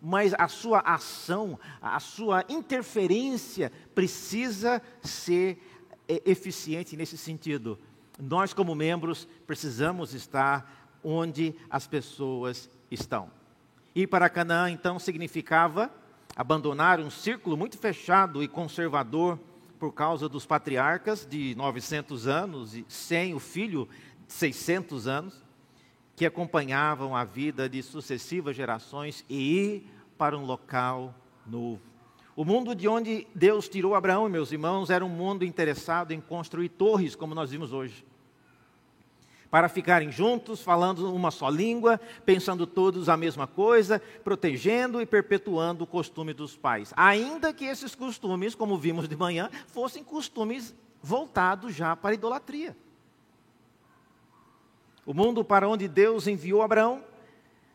mas 0.00 0.34
a 0.38 0.48
sua 0.48 0.80
ação, 0.80 1.58
a 1.80 2.00
sua 2.00 2.44
interferência 2.48 3.70
precisa 3.94 4.80
ser 5.02 5.62
é, 6.08 6.22
eficiente 6.24 6.96
nesse 6.96 7.18
sentido. 7.18 7.78
Nós, 8.18 8.52
como 8.52 8.74
membros, 8.74 9.28
precisamos 9.46 10.14
estar 10.14 10.98
onde 11.02 11.54
as 11.68 11.86
pessoas 11.86 12.68
estão. 12.90 13.30
Ir 13.94 14.06
para 14.06 14.28
Canaã, 14.28 14.70
então, 14.70 14.98
significava 14.98 15.90
abandonar 16.36 17.00
um 17.00 17.10
círculo 17.10 17.56
muito 17.56 17.76
fechado 17.76 18.42
e 18.42 18.48
conservador 18.48 19.38
por 19.78 19.92
causa 19.92 20.28
dos 20.28 20.46
patriarcas 20.46 21.26
de 21.26 21.54
900 21.56 22.26
anos 22.26 22.74
e 22.74 22.84
sem 22.88 23.34
o 23.34 23.40
filho 23.40 23.88
de 24.26 24.32
600 24.34 25.06
anos 25.06 25.49
que 26.20 26.26
acompanhavam 26.26 27.16
a 27.16 27.24
vida 27.24 27.66
de 27.66 27.82
sucessivas 27.82 28.54
gerações 28.54 29.24
e 29.26 29.36
ir 29.36 29.86
para 30.18 30.36
um 30.36 30.44
local 30.44 31.14
novo. 31.46 31.80
O 32.36 32.44
mundo 32.44 32.74
de 32.74 32.86
onde 32.86 33.26
Deus 33.34 33.70
tirou 33.70 33.94
Abraão, 33.94 34.28
meus 34.28 34.52
irmãos, 34.52 34.90
era 34.90 35.02
um 35.02 35.08
mundo 35.08 35.46
interessado 35.46 36.12
em 36.12 36.20
construir 36.20 36.68
torres, 36.68 37.16
como 37.16 37.34
nós 37.34 37.52
vimos 37.52 37.72
hoje. 37.72 38.04
Para 39.50 39.66
ficarem 39.70 40.12
juntos, 40.12 40.60
falando 40.60 41.10
uma 41.10 41.30
só 41.30 41.48
língua, 41.48 41.98
pensando 42.26 42.66
todos 42.66 43.08
a 43.08 43.16
mesma 43.16 43.46
coisa, 43.46 43.98
protegendo 44.22 45.00
e 45.00 45.06
perpetuando 45.06 45.84
o 45.84 45.86
costume 45.86 46.34
dos 46.34 46.54
pais. 46.54 46.92
Ainda 46.98 47.50
que 47.50 47.64
esses 47.64 47.94
costumes, 47.94 48.54
como 48.54 48.76
vimos 48.76 49.08
de 49.08 49.16
manhã, 49.16 49.48
fossem 49.68 50.04
costumes 50.04 50.74
voltados 51.02 51.74
já 51.74 51.96
para 51.96 52.10
a 52.10 52.14
idolatria. 52.14 52.76
O 55.06 55.14
mundo 55.14 55.44
para 55.44 55.68
onde 55.68 55.88
Deus 55.88 56.26
enviou 56.26 56.62
Abraão 56.62 57.02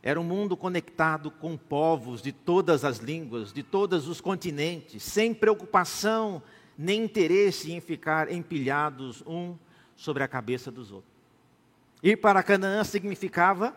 era 0.02 0.22
um 0.22 0.24
mundo 0.24 0.56
conectado 0.56 1.32
com 1.32 1.58
povos 1.58 2.22
de 2.22 2.32
todas 2.32 2.86
as 2.86 3.00
línguas, 3.00 3.52
de 3.52 3.64
todos 3.64 4.08
os 4.08 4.22
continentes, 4.22 5.02
sem 5.02 5.34
preocupação 5.34 6.42
nem 6.78 7.04
interesse 7.04 7.72
em 7.72 7.80
ficar 7.80 8.32
empilhados 8.32 9.24
um 9.26 9.56
sobre 9.96 10.22
a 10.24 10.28
cabeça 10.28 10.70
dos 10.70 10.92
outros. 10.92 11.12
Ir 12.04 12.18
para 12.18 12.44
Canaã 12.44 12.84
significava 12.84 13.76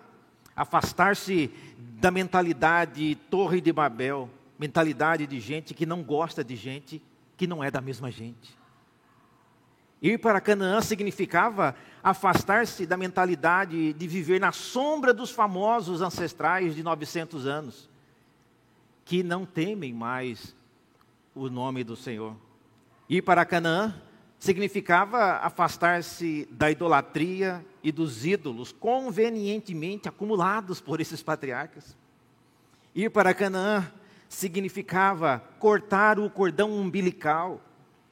afastar-se 0.54 1.50
da 1.78 2.10
mentalidade 2.10 3.14
Torre 3.30 3.60
de 3.60 3.72
Babel, 3.72 4.28
mentalidade 4.58 5.26
de 5.26 5.40
gente 5.40 5.72
que 5.72 5.86
não 5.86 6.02
gosta 6.02 6.42
de 6.42 6.56
gente 6.56 7.00
que 7.36 7.46
não 7.46 7.62
é 7.62 7.70
da 7.70 7.80
mesma 7.80 8.10
gente. 8.10 8.57
Ir 10.00 10.18
para 10.18 10.40
Canaã 10.40 10.80
significava 10.80 11.74
afastar-se 12.02 12.86
da 12.86 12.96
mentalidade 12.96 13.92
de 13.92 14.06
viver 14.06 14.40
na 14.40 14.52
sombra 14.52 15.12
dos 15.12 15.30
famosos 15.30 16.00
ancestrais 16.00 16.74
de 16.74 16.82
900 16.82 17.46
anos, 17.46 17.90
que 19.04 19.22
não 19.22 19.44
temem 19.44 19.92
mais 19.92 20.54
o 21.34 21.48
nome 21.48 21.82
do 21.82 21.96
Senhor. 21.96 22.36
Ir 23.08 23.22
para 23.22 23.44
Canaã 23.44 23.94
significava 24.38 25.38
afastar-se 25.38 26.48
da 26.52 26.70
idolatria 26.70 27.64
e 27.82 27.90
dos 27.90 28.24
ídolos 28.24 28.70
convenientemente 28.70 30.08
acumulados 30.08 30.80
por 30.80 31.00
esses 31.00 31.22
patriarcas. 31.22 31.96
Ir 32.94 33.10
para 33.10 33.34
Canaã 33.34 33.90
significava 34.28 35.42
cortar 35.58 36.20
o 36.20 36.30
cordão 36.30 36.70
umbilical 36.70 37.60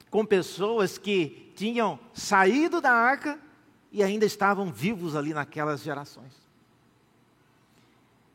com 0.09 0.25
pessoas 0.25 0.97
que 0.97 1.46
tinham 1.57 1.99
saído 2.13 2.79
da 2.79 2.91
arca 2.91 3.39
e 3.91 4.03
ainda 4.03 4.25
estavam 4.25 4.71
vivos 4.71 5.15
ali 5.15 5.33
naquelas 5.33 5.81
gerações. 5.81 6.31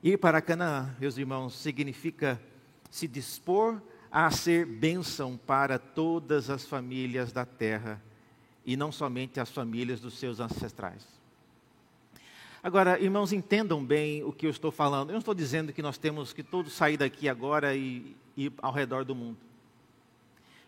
Ir 0.02 0.18
para 0.18 0.42
Canaã, 0.42 0.92
meus 0.98 1.16
irmãos, 1.16 1.54
significa 1.54 2.42
se 2.90 3.06
dispor 3.06 3.80
a 4.10 4.28
ser 4.32 4.66
bênção 4.66 5.38
para 5.46 5.78
todas 5.78 6.50
as 6.50 6.66
famílias 6.66 7.30
da 7.30 7.46
terra 7.46 8.02
e 8.66 8.76
não 8.76 8.90
somente 8.90 9.38
as 9.38 9.50
famílias 9.50 10.00
dos 10.00 10.18
seus 10.18 10.40
ancestrais. 10.40 11.06
Agora, 12.60 12.98
irmãos, 13.00 13.32
entendam 13.32 13.84
bem 13.84 14.24
o 14.24 14.32
que 14.32 14.46
eu 14.46 14.50
estou 14.50 14.72
falando. 14.72 15.10
Eu 15.10 15.14
não 15.14 15.20
estou 15.20 15.34
dizendo 15.34 15.72
que 15.72 15.80
nós 15.80 15.96
temos 15.96 16.32
que 16.32 16.42
todos 16.42 16.72
sair 16.72 16.96
daqui 16.96 17.28
agora 17.28 17.74
e 17.76 18.16
ir 18.36 18.52
ao 18.60 18.72
redor 18.72 19.04
do 19.04 19.14
mundo. 19.14 19.38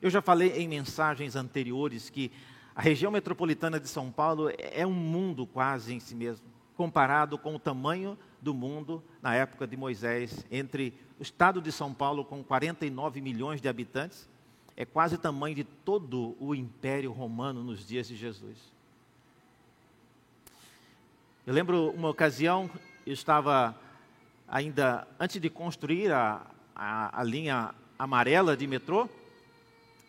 Eu 0.05 0.11
já 0.11 0.21
falei 0.21 0.51
em 0.59 0.69
mensagens 0.69 1.35
anteriores 1.35 2.11
que 2.11 2.31
a 2.77 2.83
região 2.83 3.11
metropolitana 3.11 3.81
de 3.81 3.89
São 3.89 4.11
Paulo 4.13 4.51
é 4.59 4.87
um 4.87 4.93
mundo 4.93 5.47
quase 5.47 5.95
em 5.95 5.99
si 5.99 6.15
mesmo, 6.15 6.47
comparado 6.77 7.39
com 7.39 7.55
o 7.55 7.59
tamanho 7.59 8.19
do 8.39 8.53
mundo 8.53 9.03
na 9.23 9.35
época 9.35 9.67
de 9.67 9.79
Moisés, 9.79 10.45
entre 10.51 10.93
o 11.19 11.23
estado 11.23 11.59
de 11.59 11.73
São 11.73 11.95
Paulo, 11.95 12.23
com 12.23 12.45
49 12.45 13.23
milhões 13.23 13.63
de 13.63 13.69
habitantes, 13.71 14.29
é 14.77 14.85
quase 14.85 15.15
o 15.15 15.19
tamanho 15.19 15.55
de 15.55 15.65
todo 15.65 16.37
o 16.39 16.55
Império 16.55 17.11
Romano 17.11 17.65
nos 17.65 17.89
dias 17.89 18.07
de 18.07 18.15
Jesus. 18.15 18.59
Eu 21.47 21.55
lembro 21.55 21.89
uma 21.93 22.11
ocasião, 22.11 22.71
eu 23.07 23.15
estava 23.15 23.75
ainda, 24.47 25.09
antes 25.19 25.41
de 25.41 25.49
construir 25.49 26.13
a, 26.13 26.43
a, 26.77 27.21
a 27.23 27.25
linha 27.25 27.75
amarela 27.99 28.55
de 28.55 28.67
metrô, 28.67 29.09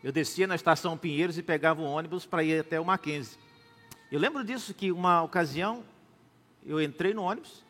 eu 0.06 0.12
descia 0.12 0.46
na 0.46 0.54
estação 0.54 0.96
Pinheiros 0.96 1.36
e 1.36 1.42
pegava 1.42 1.82
o 1.82 1.84
ônibus 1.84 2.28
para 2.28 2.44
ir 2.44 2.60
até 2.60 2.80
o 2.80 2.86
Mackenzie. 2.86 3.40
Eu 4.12 4.20
lembro 4.20 4.44
disso 4.44 4.72
que 4.72 4.92
uma 4.92 5.24
ocasião 5.24 5.84
eu 6.64 6.80
entrei 6.80 7.12
no 7.12 7.24
ônibus 7.24 7.66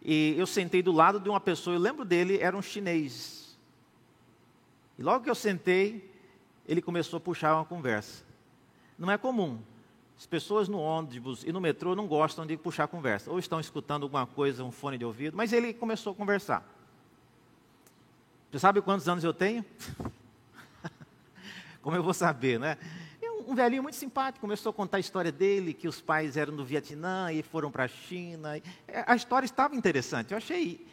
e 0.00 0.36
eu 0.38 0.46
sentei 0.46 0.80
do 0.80 0.92
lado 0.92 1.18
de 1.18 1.28
uma 1.28 1.40
pessoa, 1.40 1.74
eu 1.74 1.80
lembro 1.80 2.04
dele, 2.04 2.38
era 2.38 2.56
um 2.56 2.62
chinês. 2.62 3.58
E 4.96 5.02
logo 5.02 5.24
que 5.24 5.30
eu 5.30 5.34
sentei, 5.34 6.08
ele 6.68 6.80
começou 6.80 7.16
a 7.16 7.20
puxar 7.20 7.56
uma 7.56 7.64
conversa. 7.64 8.22
Não 8.96 9.10
é 9.10 9.18
comum. 9.18 9.58
As 10.16 10.26
pessoas 10.26 10.68
no 10.68 10.78
ônibus 10.78 11.42
e 11.42 11.50
no 11.50 11.60
metrô 11.60 11.96
não 11.96 12.06
gostam 12.06 12.46
de 12.46 12.56
puxar 12.56 12.86
conversa. 12.86 13.28
Ou 13.28 13.40
estão 13.40 13.58
escutando 13.58 14.04
alguma 14.04 14.24
coisa, 14.24 14.62
um 14.62 14.70
fone 14.70 14.96
de 14.96 15.04
ouvido, 15.04 15.36
mas 15.36 15.52
ele 15.52 15.74
começou 15.74 16.12
a 16.12 16.14
conversar. 16.14 16.64
Você 18.52 18.60
sabe 18.60 18.80
quantos 18.80 19.08
anos 19.08 19.24
eu 19.24 19.34
tenho? 19.34 19.64
Como 21.82 21.96
eu 21.96 22.02
vou 22.02 22.14
saber, 22.14 22.58
né? 22.58 22.76
um 23.50 23.54
velhinho 23.54 23.82
muito 23.82 23.96
simpático, 23.96 24.40
começou 24.40 24.70
a 24.70 24.72
contar 24.72 24.98
a 24.98 25.00
história 25.00 25.32
dele, 25.32 25.74
que 25.74 25.88
os 25.88 26.00
pais 26.00 26.36
eram 26.36 26.54
do 26.54 26.64
Vietnã 26.64 27.32
e 27.32 27.42
foram 27.42 27.68
para 27.68 27.84
a 27.84 27.88
China. 27.88 28.56
É, 28.86 29.04
a 29.04 29.16
história 29.16 29.44
estava 29.44 29.74
interessante. 29.74 30.30
Eu 30.30 30.38
achei 30.38 30.86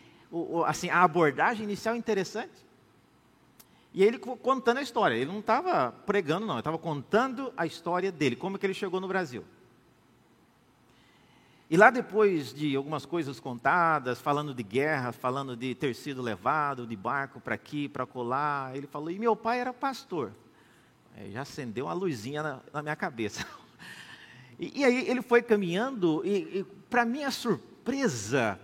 assim, 0.65 0.89
a 0.89 1.03
abordagem 1.03 1.63
inicial 1.63 1.95
interessante. 1.95 2.65
E 3.93 4.03
ele 4.03 4.17
contando 4.17 4.77
a 4.77 4.81
história. 4.81 5.15
Ele 5.15 5.31
não 5.31 5.39
estava 5.39 5.91
pregando, 5.91 6.45
não. 6.45 6.55
Ele 6.55 6.61
estava 6.61 6.77
contando 6.79 7.53
a 7.55 7.65
história 7.65 8.11
dele, 8.11 8.35
como 8.35 8.57
que 8.57 8.65
ele 8.65 8.73
chegou 8.73 8.99
no 8.99 9.07
Brasil. 9.07 9.43
E 11.69 11.75
lá 11.75 11.89
depois 11.89 12.53
de 12.53 12.75
algumas 12.75 13.05
coisas 13.05 13.39
contadas, 13.39 14.21
falando 14.21 14.53
de 14.53 14.63
guerra, 14.63 15.11
falando 15.11 15.55
de 15.55 15.75
ter 15.75 15.93
sido 15.93 16.21
levado 16.21 16.87
de 16.87 16.95
barco 16.95 17.41
para 17.41 17.55
aqui, 17.55 17.89
para 17.89 18.05
colar, 18.05 18.75
ele 18.75 18.87
falou: 18.87 19.11
e 19.11 19.19
meu 19.19 19.35
pai 19.35 19.59
era 19.59 19.73
pastor. 19.73 20.31
É, 21.19 21.31
já 21.31 21.41
acendeu 21.41 21.85
uma 21.85 21.93
luzinha 21.93 22.43
na, 22.43 22.59
na 22.71 22.83
minha 22.83 22.95
cabeça. 22.95 23.45
E, 24.59 24.81
e, 24.81 24.83
aí 24.83 25.07
ele 25.07 25.21
foi 25.21 25.43
caminhando, 25.43 26.23
e, 26.25 26.31
e 26.31 26.65
para 26.89 27.05
minha 27.05 27.29
surpresa, 27.29 28.59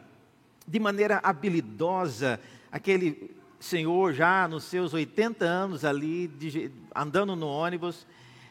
de 0.68 0.80
maneira 0.80 1.20
habilidosa, 1.22 2.40
aquele 2.72 3.30
senhor 3.60 4.12
já 4.12 4.48
nos 4.48 4.64
seus 4.64 4.92
80 4.92 5.46
anos 5.46 5.86
ali, 5.86 6.28
de, 6.30 6.72
andando 6.96 7.36
no 7.36 7.48
ônibus, 7.48 8.08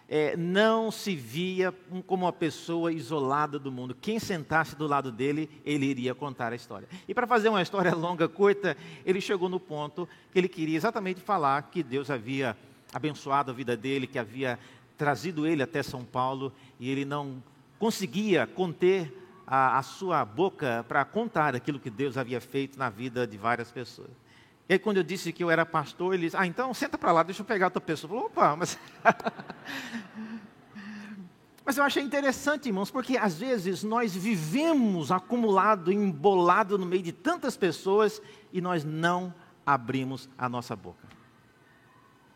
é, 0.09 0.37
não 0.37 0.93
se 0.93 1.17
via 1.17 1.75
como 2.07 2.27
uma 2.27 2.33
pessoa 2.33 2.93
isolada 2.93 3.59
do 3.59 3.73
mundo. 3.73 3.93
Quem 4.01 4.21
sentasse 4.21 4.77
do 4.77 4.87
lado 4.87 5.11
dele, 5.11 5.51
ele 5.65 5.87
iria 5.87 6.15
contar 6.15 6.53
a 6.53 6.55
história. 6.55 6.89
E 7.09 7.13
para 7.13 7.27
fazer 7.27 7.49
uma 7.49 7.61
história 7.61 7.93
longa, 7.93 8.29
curta, 8.29 8.77
ele 9.05 9.21
chegou 9.21 9.49
no 9.49 9.59
ponto 9.59 10.09
que 10.31 10.39
ele 10.39 10.49
queria 10.49 10.77
exatamente 10.77 11.21
falar 11.21 11.61
que 11.73 11.83
Deus 11.83 12.09
havia 12.09 12.57
abençoado 12.93 13.51
a 13.51 13.55
vida 13.55 13.77
dele, 13.77 14.07
que 14.07 14.19
havia 14.19 14.59
trazido 14.97 15.47
ele 15.47 15.63
até 15.63 15.83
São 15.83 16.05
Paulo 16.05 16.53
e 16.79 16.91
ele 16.91 17.05
não 17.05 17.43
conseguia 17.79 18.47
conter 18.47 19.23
a, 19.47 19.79
a 19.79 19.83
sua 19.83 20.25
boca 20.25 20.85
para 20.87 21.05
contar 21.05 21.55
aquilo 21.55 21.81
que 21.81 21.91
Deus 21.91 22.17
havia 22.17 22.41
feito 22.41 22.79
na 22.79 22.89
vida 22.89 23.27
de 23.27 23.37
várias 23.37 23.71
pessoas. 23.71 24.11
E 24.69 24.75
aí, 24.75 24.79
quando 24.79 24.99
eu 24.99 25.03
disse 25.03 25.33
que 25.33 25.43
eu 25.43 25.51
era 25.51 25.67
pastor, 25.67 26.15
ele 26.15 26.27
disse: 26.27 26.37
Ah, 26.37 26.47
então 26.47 26.73
senta 26.73 26.97
para 26.97 27.13
lá, 27.13 27.23
deixa 27.23 27.43
eu 27.43 27.47
pegar 27.47 27.67
outra 27.67 27.81
pessoa. 27.81 28.09
Falou, 28.09 28.27
opa, 28.27 28.57
mas. 28.57 28.79
mas 31.65 31.77
eu 31.77 31.85
achei 31.85 32.03
interessante, 32.03 32.69
irmãos, 32.69 32.91
porque 32.91 33.17
às 33.17 33.39
vezes 33.39 33.83
nós 33.83 34.15
vivemos 34.15 35.11
acumulado, 35.11 35.93
embolado 35.93 36.79
no 36.79 36.87
meio 36.87 37.03
de 37.03 37.13
tantas 37.13 37.57
pessoas 37.57 38.23
e 38.53 38.61
nós 38.61 38.85
não 38.85 39.35
abrimos 39.67 40.29
a 40.39 40.49
nossa 40.49 40.77
boca. 40.77 41.22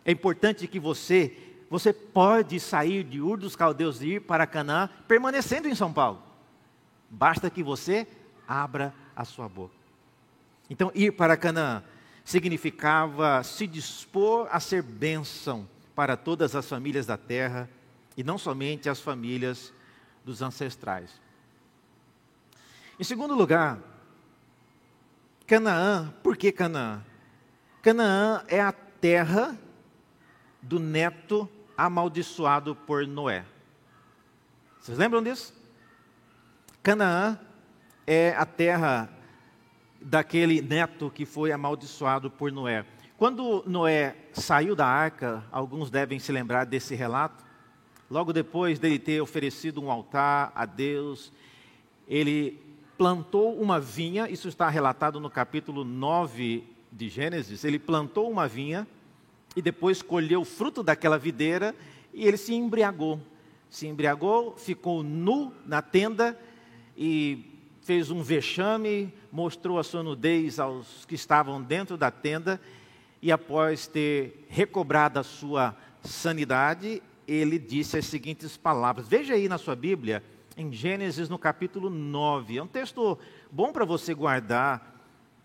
É 0.06 0.12
importante 0.12 0.68
que 0.68 0.78
você, 0.78 1.36
você 1.68 1.92
pode 1.92 2.60
sair 2.60 3.02
de 3.02 3.20
Ur 3.20 3.36
dos 3.36 3.56
Caldeus 3.56 4.00
e 4.00 4.14
ir 4.14 4.20
para 4.20 4.46
Canaã, 4.46 4.88
permanecendo 5.08 5.66
em 5.66 5.74
São 5.74 5.92
Paulo. 5.92 6.22
Basta 7.10 7.50
que 7.50 7.60
você 7.60 8.06
abra 8.46 8.94
a 9.16 9.24
sua 9.24 9.48
boca. 9.48 9.74
Então, 10.70 10.92
ir 10.94 11.10
para 11.10 11.36
Canaã 11.36 11.82
significava 12.24 13.42
se 13.42 13.66
dispor 13.66 14.48
a 14.52 14.60
ser 14.60 14.80
bênção 14.80 15.68
para 15.92 16.16
todas 16.16 16.54
as 16.54 16.68
famílias 16.68 17.06
da 17.06 17.16
terra 17.16 17.68
e 18.16 18.22
não 18.22 18.38
somente 18.38 18.88
as 18.88 19.00
famílias 19.00 19.72
dos 20.24 20.40
ancestrais. 20.40 21.20
Em 22.98 23.02
segundo 23.02 23.34
lugar, 23.34 23.80
Canaã, 25.48 26.14
por 26.22 26.36
que 26.36 26.52
Canaã? 26.52 27.02
Canaã 27.82 28.44
é 28.46 28.60
a 28.60 28.72
terra 28.72 29.58
do 30.66 30.80
neto 30.80 31.48
amaldiçoado 31.76 32.74
por 32.74 33.06
Noé. 33.06 33.44
Vocês 34.80 34.98
lembram 34.98 35.22
disso? 35.22 35.54
Canaã 36.82 37.38
é 38.04 38.34
a 38.36 38.44
terra 38.44 39.08
daquele 40.00 40.60
neto 40.60 41.08
que 41.08 41.24
foi 41.24 41.52
amaldiçoado 41.52 42.30
por 42.30 42.50
Noé. 42.50 42.84
Quando 43.16 43.62
Noé 43.66 44.16
saiu 44.32 44.74
da 44.74 44.86
arca, 44.86 45.44
alguns 45.52 45.88
devem 45.88 46.18
se 46.18 46.32
lembrar 46.32 46.64
desse 46.64 46.96
relato. 46.96 47.44
Logo 48.10 48.32
depois 48.32 48.78
dele 48.80 48.98
ter 48.98 49.20
oferecido 49.20 49.80
um 49.80 49.90
altar 49.90 50.50
a 50.54 50.66
Deus, 50.66 51.32
ele 52.08 52.60
plantou 52.98 53.56
uma 53.60 53.78
vinha, 53.78 54.28
isso 54.28 54.48
está 54.48 54.68
relatado 54.68 55.20
no 55.20 55.30
capítulo 55.30 55.84
9 55.84 56.64
de 56.90 57.08
Gênesis. 57.08 57.64
Ele 57.64 57.78
plantou 57.78 58.28
uma 58.30 58.48
vinha 58.48 58.86
e 59.56 59.62
depois 59.62 60.02
colheu 60.02 60.42
o 60.42 60.44
fruto 60.44 60.82
daquela 60.82 61.18
videira 61.18 61.74
e 62.12 62.26
ele 62.26 62.36
se 62.36 62.54
embriagou. 62.54 63.18
Se 63.70 63.86
embriagou, 63.86 64.54
ficou 64.56 65.02
nu 65.02 65.52
na 65.64 65.80
tenda 65.80 66.38
e 66.96 67.58
fez 67.80 68.10
um 68.10 68.22
vexame, 68.22 69.12
mostrou 69.32 69.78
a 69.78 69.82
sua 69.82 70.02
nudez 70.02 70.60
aos 70.60 71.06
que 71.06 71.14
estavam 71.14 71.62
dentro 71.62 71.96
da 71.96 72.10
tenda 72.10 72.60
e 73.22 73.32
após 73.32 73.86
ter 73.86 74.46
recobrado 74.48 75.18
a 75.18 75.22
sua 75.22 75.74
sanidade, 76.04 77.02
ele 77.26 77.58
disse 77.58 77.96
as 77.96 78.04
seguintes 78.04 78.56
palavras. 78.56 79.08
Veja 79.08 79.34
aí 79.34 79.48
na 79.48 79.56
sua 79.56 79.74
Bíblia, 79.74 80.22
em 80.56 80.70
Gênesis 80.70 81.28
no 81.28 81.38
capítulo 81.38 81.88
9. 81.88 82.58
É 82.58 82.62
um 82.62 82.66
texto 82.66 83.18
bom 83.50 83.72
para 83.72 83.84
você 83.84 84.14
guardar 84.14 84.94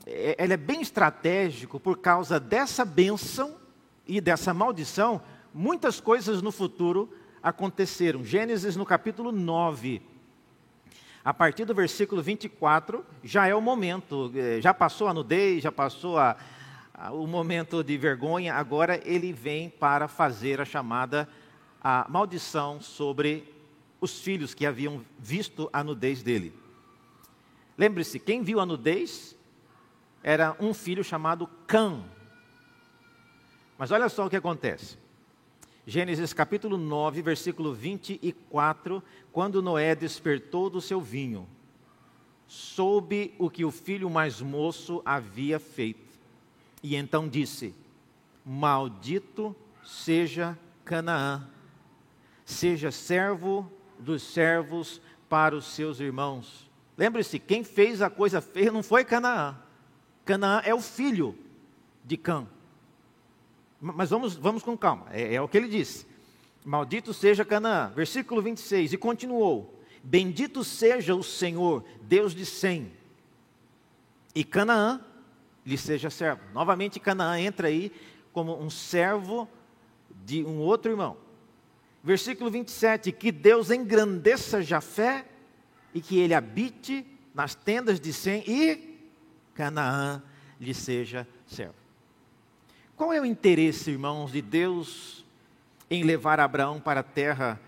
é, 0.06 0.36
ele 0.44 0.54
é 0.54 0.58
bem 0.58 0.82
estratégico 0.82 1.80
por 1.80 1.98
causa 1.98 2.40
dessa 2.40 2.84
bênção 2.84 3.61
e 4.08 4.20
dessa 4.20 4.54
maldição, 4.54 5.22
muitas 5.54 6.00
coisas 6.00 6.42
no 6.42 6.52
futuro 6.52 7.14
aconteceram. 7.42 8.24
Gênesis 8.24 8.76
no 8.76 8.86
capítulo 8.86 9.32
9, 9.32 10.02
a 11.24 11.34
partir 11.34 11.66
do 11.66 11.74
versículo 11.74 12.22
24, 12.22 13.06
já 13.24 13.48
é 13.48 13.54
o 13.54 13.62
momento, 13.62 14.32
eh, 14.36 14.60
já 14.60 14.74
passou 14.74 15.08
a 15.08 15.14
nudez, 15.14 15.64
já 15.64 15.72
passou 15.72 16.18
a, 16.18 16.36
a, 16.94 17.12
o 17.12 17.28
momento 17.28 17.84
de 17.84 17.98
vergonha, 17.98 18.56
agora 18.56 19.00
ele 19.06 19.32
vem 19.32 19.70
para 19.70 20.08
fazer 20.08 20.60
a 20.60 20.66
chamada 20.66 21.28
a 21.84 22.06
maldição 22.10 22.80
sobre 22.80 23.52
os 24.00 24.20
filhos 24.20 24.54
que 24.54 24.66
haviam 24.66 25.04
visto 25.20 25.70
a 25.72 25.84
nudez 25.84 26.22
dele. 26.24 26.54
Lembre-se, 27.78 28.20
quem 28.20 28.44
viu 28.44 28.60
a 28.60 28.66
nudez 28.66 29.36
era 30.24 30.56
um 30.60 30.74
filho 30.74 31.04
chamado 31.04 31.48
Cã. 31.66 32.04
Mas 33.82 33.90
olha 33.90 34.08
só 34.10 34.28
o 34.28 34.30
que 34.30 34.36
acontece. 34.36 34.96
Gênesis 35.88 36.34
capítulo 36.34 36.78
9, 36.78 37.24
versículo 37.24 37.74
24, 37.74 39.02
quando 39.32 39.60
Noé 39.60 39.96
despertou 39.96 40.70
do 40.70 40.80
seu 40.80 41.02
vinho, 41.02 41.50
soube 42.48 43.34
o 43.40 43.50
que 43.50 43.66
o 43.66 43.72
filho 43.72 44.08
mais 44.08 44.40
moço 44.40 45.02
havia 45.04 45.60
feito. 45.60 46.20
E 46.84 46.96
então 46.96 47.28
disse: 47.28 47.74
Maldito 48.46 49.56
seja 49.84 50.56
Canaã, 50.86 51.50
seja 52.46 52.92
servo 52.92 53.68
dos 53.98 54.22
servos 54.22 55.02
para 55.28 55.56
os 55.56 55.66
seus 55.66 56.00
irmãos. 56.00 56.70
Lembre-se, 56.96 57.40
quem 57.40 57.64
fez 57.64 58.00
a 58.00 58.12
coisa 58.12 58.42
feia 58.42 58.72
não 58.72 58.84
foi 58.84 59.04
Canaã. 59.04 59.58
Canaã 60.24 60.62
é 60.64 60.72
o 60.72 60.82
filho 60.82 61.36
de 62.06 62.16
Cã. 62.16 62.48
Mas 63.82 64.12
vamos, 64.12 64.36
vamos 64.36 64.62
com 64.62 64.78
calma, 64.78 65.08
é, 65.12 65.34
é 65.34 65.42
o 65.42 65.48
que 65.48 65.58
ele 65.58 65.68
disse. 65.68 66.06
Maldito 66.64 67.14
seja 67.14 67.44
Canaã. 67.44 67.92
Versículo 67.96 68.42
26. 68.42 68.94
E 68.94 68.98
continuou: 68.98 69.82
Bendito 70.04 70.64
seja 70.64 71.16
o 71.16 71.24
Senhor, 71.24 71.84
Deus 72.04 72.36
de 72.36 72.46
Sem. 72.46 72.92
E 74.36 74.44
Canaã 74.44 75.02
lhe 75.66 75.78
seja 75.78 76.10
servo. 76.12 76.42
Novamente, 76.54 77.00
Canaã 77.00 77.40
entra 77.40 77.68
aí 77.68 77.92
como 78.32 78.62
um 78.62 78.70
servo 78.70 79.50
de 80.24 80.44
um 80.44 80.60
outro 80.60 80.92
irmão. 80.92 81.18
Versículo 82.04 82.52
27. 82.52 83.12
Que 83.12 83.32
Deus 83.32 83.72
engrandeça 83.72 84.62
Jafé 84.62 85.26
e 85.94 86.02
que 86.02 86.20
ele 86.20 86.36
habite 86.36 87.06
nas 87.34 87.56
tendas 87.56 88.00
de 88.00 88.14
Sem 88.14 88.44
e 88.48 89.00
Canaã 89.56 90.22
lhe 90.60 90.74
seja 90.74 91.28
servo. 91.48 91.81
Qual 93.02 93.12
é 93.12 93.20
o 93.20 93.26
interesse, 93.26 93.90
irmãos, 93.90 94.32
de 94.32 94.44
Deus 94.44 95.26
em 95.90 96.04
levar 96.04 96.40
Abraão 96.40 96.80
para 96.80 97.00
a 97.00 97.04
terra 97.04 97.60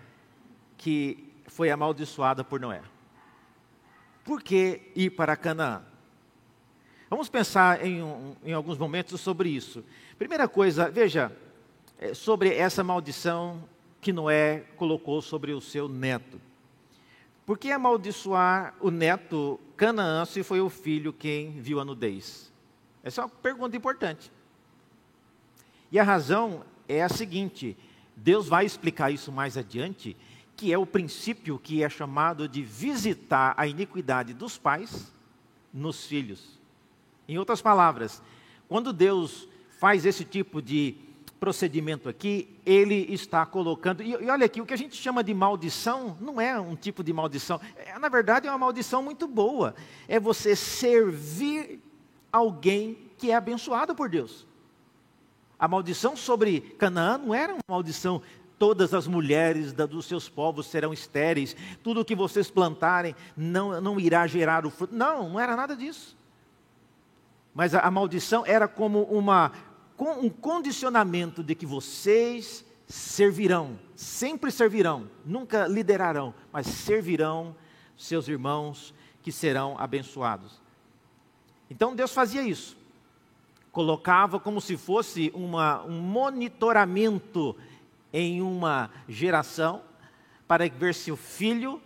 que 0.78 1.28
foi 1.48 1.72
amaldiçoada 1.72 2.44
por 2.44 2.60
Noé? 2.60 2.80
Por 4.22 4.40
que 4.40 4.92
ir 4.94 5.10
para 5.10 5.34
Canaã? 5.34 5.82
Vamos 7.10 7.28
pensar 7.28 7.84
em, 7.84 8.00
em 8.44 8.52
alguns 8.52 8.78
momentos 8.78 9.20
sobre 9.20 9.48
isso. 9.48 9.84
Primeira 10.16 10.46
coisa, 10.46 10.88
veja, 10.88 11.36
é, 11.98 12.14
sobre 12.14 12.54
essa 12.54 12.84
maldição 12.84 13.64
que 14.00 14.12
Noé 14.12 14.60
colocou 14.76 15.20
sobre 15.20 15.52
o 15.52 15.60
seu 15.60 15.88
neto. 15.88 16.40
Por 17.44 17.58
que 17.58 17.72
amaldiçoar 17.72 18.76
o 18.80 18.88
neto 18.88 19.58
Canaã 19.76 20.24
se 20.26 20.44
foi 20.44 20.60
o 20.60 20.70
filho 20.70 21.12
quem 21.12 21.60
viu 21.60 21.80
a 21.80 21.84
nudez? 21.84 22.52
Essa 23.02 23.22
é 23.22 23.24
uma 23.24 23.30
pergunta 23.30 23.76
importante. 23.76 24.30
E 25.94 25.98
a 26.00 26.02
razão 26.02 26.64
é 26.88 27.04
a 27.04 27.08
seguinte: 27.08 27.76
Deus 28.16 28.48
vai 28.48 28.66
explicar 28.66 29.12
isso 29.12 29.30
mais 29.30 29.56
adiante, 29.56 30.16
que 30.56 30.72
é 30.72 30.76
o 30.76 30.84
princípio 30.84 31.56
que 31.56 31.84
é 31.84 31.88
chamado 31.88 32.48
de 32.48 32.62
visitar 32.62 33.54
a 33.56 33.64
iniquidade 33.64 34.34
dos 34.34 34.58
pais 34.58 35.12
nos 35.72 36.04
filhos. 36.04 36.58
Em 37.28 37.38
outras 37.38 37.62
palavras, 37.62 38.20
quando 38.68 38.92
Deus 38.92 39.48
faz 39.78 40.04
esse 40.04 40.24
tipo 40.24 40.60
de 40.60 40.96
procedimento 41.38 42.08
aqui, 42.08 42.48
ele 42.66 43.06
está 43.14 43.46
colocando. 43.46 44.02
E, 44.02 44.10
e, 44.10 44.28
olha 44.28 44.46
aqui, 44.46 44.60
o 44.60 44.66
que 44.66 44.74
a 44.74 44.78
gente 44.78 44.96
chama 44.96 45.22
de 45.22 45.32
maldição 45.32 46.18
não 46.20 46.40
é 46.40 46.58
um 46.58 46.74
tipo 46.74 47.04
de 47.04 47.12
maldição. 47.12 47.60
É, 47.76 47.96
na 48.00 48.08
verdade, 48.08 48.48
é 48.48 48.50
uma 48.50 48.58
maldição 48.58 49.00
muito 49.00 49.28
boa. 49.28 49.76
É 50.08 50.18
você 50.18 50.56
servir 50.56 51.80
alguém 52.32 52.98
que 53.16 53.30
é 53.30 53.36
abençoado 53.36 53.94
por 53.94 54.08
Deus. 54.08 54.44
A 55.58 55.68
maldição 55.68 56.16
sobre 56.16 56.60
Canaã 56.60 57.18
não 57.18 57.34
era 57.34 57.52
uma 57.52 57.62
maldição 57.68 58.20
todas 58.58 58.94
as 58.94 59.06
mulheres 59.06 59.72
dos 59.72 60.06
seus 60.06 60.28
povos 60.28 60.66
serão 60.66 60.92
estéreis, 60.92 61.56
tudo 61.82 62.00
o 62.00 62.04
que 62.04 62.14
vocês 62.14 62.50
plantarem 62.50 63.14
não, 63.36 63.80
não 63.80 64.00
irá 64.00 64.26
gerar 64.26 64.64
o 64.64 64.70
fruto. 64.70 64.94
Não, 64.94 65.28
não 65.28 65.40
era 65.40 65.56
nada 65.56 65.76
disso. 65.76 66.16
Mas 67.54 67.74
a, 67.74 67.80
a 67.80 67.90
maldição 67.90 68.44
era 68.46 68.66
como 68.66 69.02
uma, 69.02 69.52
um 69.98 70.28
condicionamento 70.28 71.42
de 71.42 71.54
que 71.54 71.66
vocês 71.66 72.64
servirão, 72.86 73.78
sempre 73.94 74.50
servirão, 74.50 75.08
nunca 75.24 75.66
liderarão, 75.66 76.34
mas 76.52 76.66
servirão 76.66 77.54
seus 77.96 78.28
irmãos 78.28 78.94
que 79.22 79.32
serão 79.32 79.76
abençoados. 79.78 80.60
Então 81.70 81.94
Deus 81.94 82.12
fazia 82.12 82.42
isso 82.42 82.76
colocava 83.74 84.38
como 84.38 84.60
se 84.60 84.76
fosse 84.76 85.32
uma, 85.34 85.82
um 85.82 86.00
monitoramento 86.00 87.56
em 88.12 88.40
uma 88.40 88.88
geração 89.08 89.82
para 90.46 90.68
ver 90.68 90.94
se 90.94 91.10
o 91.10 91.16
filho 91.16 91.82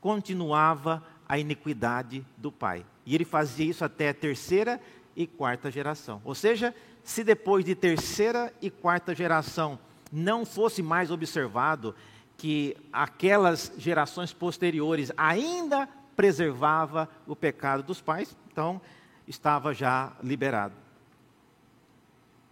continuava 0.00 1.00
a 1.28 1.38
iniquidade 1.38 2.26
do 2.36 2.50
pai. 2.50 2.84
E 3.06 3.14
ele 3.14 3.24
fazia 3.24 3.70
isso 3.70 3.84
até 3.84 4.08
a 4.08 4.14
terceira 4.14 4.80
e 5.14 5.28
quarta 5.28 5.70
geração. 5.70 6.20
Ou 6.24 6.34
seja, 6.34 6.74
se 7.04 7.22
depois 7.22 7.64
de 7.64 7.76
terceira 7.76 8.52
e 8.60 8.68
quarta 8.68 9.14
geração 9.14 9.78
não 10.10 10.44
fosse 10.44 10.82
mais 10.82 11.08
observado 11.08 11.94
que 12.36 12.76
aquelas 12.92 13.72
gerações 13.78 14.32
posteriores 14.32 15.12
ainda 15.16 15.88
preservava 16.16 17.08
o 17.28 17.36
pecado 17.36 17.84
dos 17.84 18.00
pais, 18.00 18.36
então 18.50 18.80
estava 19.28 19.72
já 19.72 20.12
liberado. 20.20 20.87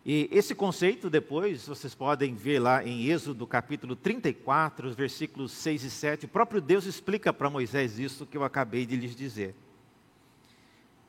E 0.09 0.29
esse 0.31 0.55
conceito 0.55 1.11
depois, 1.11 1.67
vocês 1.67 1.93
podem 1.93 2.33
ver 2.33 2.61
lá 2.61 2.85
em 2.85 3.07
Êxodo 3.07 3.45
capítulo 3.45 3.97
34, 3.97 4.93
versículos 4.93 5.51
6 5.51 5.83
e 5.83 5.91
7, 5.91 6.27
o 6.27 6.29
próprio 6.29 6.61
Deus 6.61 6.85
explica 6.85 7.33
para 7.33 7.51
Moisés 7.51 7.99
isso 7.99 8.25
que 8.25 8.37
eu 8.37 8.45
acabei 8.45 8.87
de 8.87 8.95
lhes 8.95 9.17
dizer. 9.17 9.53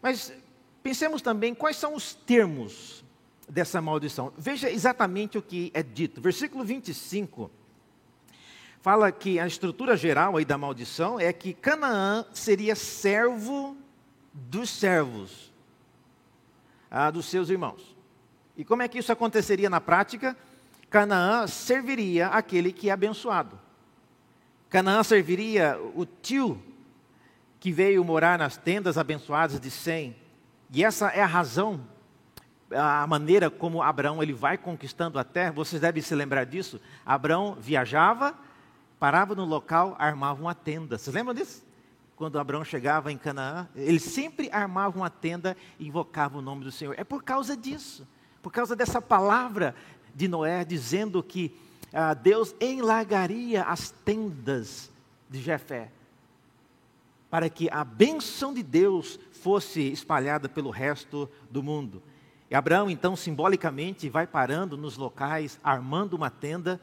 Mas 0.01 0.33
pensemos 0.81 1.21
também 1.21 1.53
quais 1.53 1.77
são 1.77 1.93
os 1.93 2.15
termos 2.15 3.05
dessa 3.47 3.79
maldição. 3.79 4.33
Veja 4.35 4.67
exatamente 4.67 5.37
o 5.37 5.43
que 5.43 5.69
é 5.75 5.83
dito. 5.83 6.19
Versículo 6.19 6.63
25 6.63 7.51
fala 8.81 9.11
que 9.11 9.39
a 9.39 9.45
estrutura 9.45 9.95
geral 9.95 10.37
aí 10.37 10.45
da 10.45 10.57
maldição 10.57 11.19
é 11.19 11.31
que 11.31 11.53
Canaã 11.53 12.25
seria 12.33 12.73
servo 12.73 13.77
dos 14.33 14.71
servos, 14.71 15.53
ah, 16.89 17.11
dos 17.11 17.27
seus 17.27 17.51
irmãos. 17.51 17.96
E 18.57 18.65
como 18.65 18.81
é 18.81 18.87
que 18.87 18.97
isso 18.97 19.11
aconteceria 19.11 19.69
na 19.69 19.79
prática? 19.79 20.35
Canaã 20.89 21.45
serviria 21.45 22.27
aquele 22.29 22.73
que 22.73 22.89
é 22.89 22.91
abençoado. 22.91 23.59
Canaã 24.67 25.03
serviria 25.03 25.79
o 25.93 26.05
tio 26.05 26.61
que 27.59 27.71
veio 27.71 28.03
morar 28.03 28.39
nas 28.39 28.57
tendas 28.57 28.97
abençoadas 28.97 29.59
de 29.59 29.69
Sem. 29.69 30.15
E 30.71 30.83
essa 30.83 31.09
é 31.09 31.21
a 31.21 31.25
razão, 31.27 31.85
a 32.71 33.05
maneira 33.05 33.49
como 33.49 33.81
Abraão 33.81 34.23
ele 34.23 34.33
vai 34.33 34.57
conquistando 34.57 35.19
a 35.19 35.23
terra. 35.23 35.51
Vocês 35.51 35.79
devem 35.79 36.01
se 36.01 36.15
lembrar 36.15 36.45
disso. 36.45 36.81
Abraão 37.05 37.55
viajava, 37.59 38.33
parava 38.99 39.35
no 39.35 39.45
local, 39.45 39.95
armava 39.99 40.41
uma 40.41 40.55
tenda. 40.55 40.97
Vocês 40.97 41.15
lembram 41.15 41.35
disso? 41.35 41.63
Quando 42.15 42.39
Abraão 42.39 42.65
chegava 42.65 43.11
em 43.11 43.17
Canaã, 43.17 43.67
ele 43.75 43.99
sempre 43.99 44.49
armava 44.51 44.97
uma 44.97 45.11
tenda 45.11 45.55
e 45.77 45.87
invocava 45.87 46.39
o 46.39 46.41
nome 46.41 46.63
do 46.63 46.71
Senhor. 46.71 46.95
É 46.97 47.03
por 47.03 47.23
causa 47.23 47.55
disso 47.55 48.07
por 48.41 48.51
causa 48.51 48.75
dessa 48.75 49.01
palavra 49.01 49.75
de 50.13 50.27
Noé 50.27 50.65
dizendo 50.65 51.21
que 51.21 51.55
ah, 51.93 52.13
Deus 52.13 52.55
enlargaria 52.59 53.63
as 53.63 53.89
tendas 53.89 54.91
de 55.29 55.41
Jefé, 55.41 55.91
para 57.29 57.49
que 57.49 57.69
a 57.69 57.83
bênção 57.83 58.53
de 58.53 58.63
Deus 58.63 59.19
fosse 59.31 59.81
espalhada 59.91 60.47
pelo 60.49 60.69
resto 60.69 61.29
do 61.49 61.61
mundo. 61.61 62.01
E 62.49 62.55
Abraão, 62.55 62.89
então, 62.89 63.15
simbolicamente, 63.15 64.09
vai 64.09 64.25
parando 64.25 64.77
nos 64.77 64.97
locais, 64.97 65.59
armando 65.63 66.15
uma 66.15 66.29
tenda, 66.29 66.79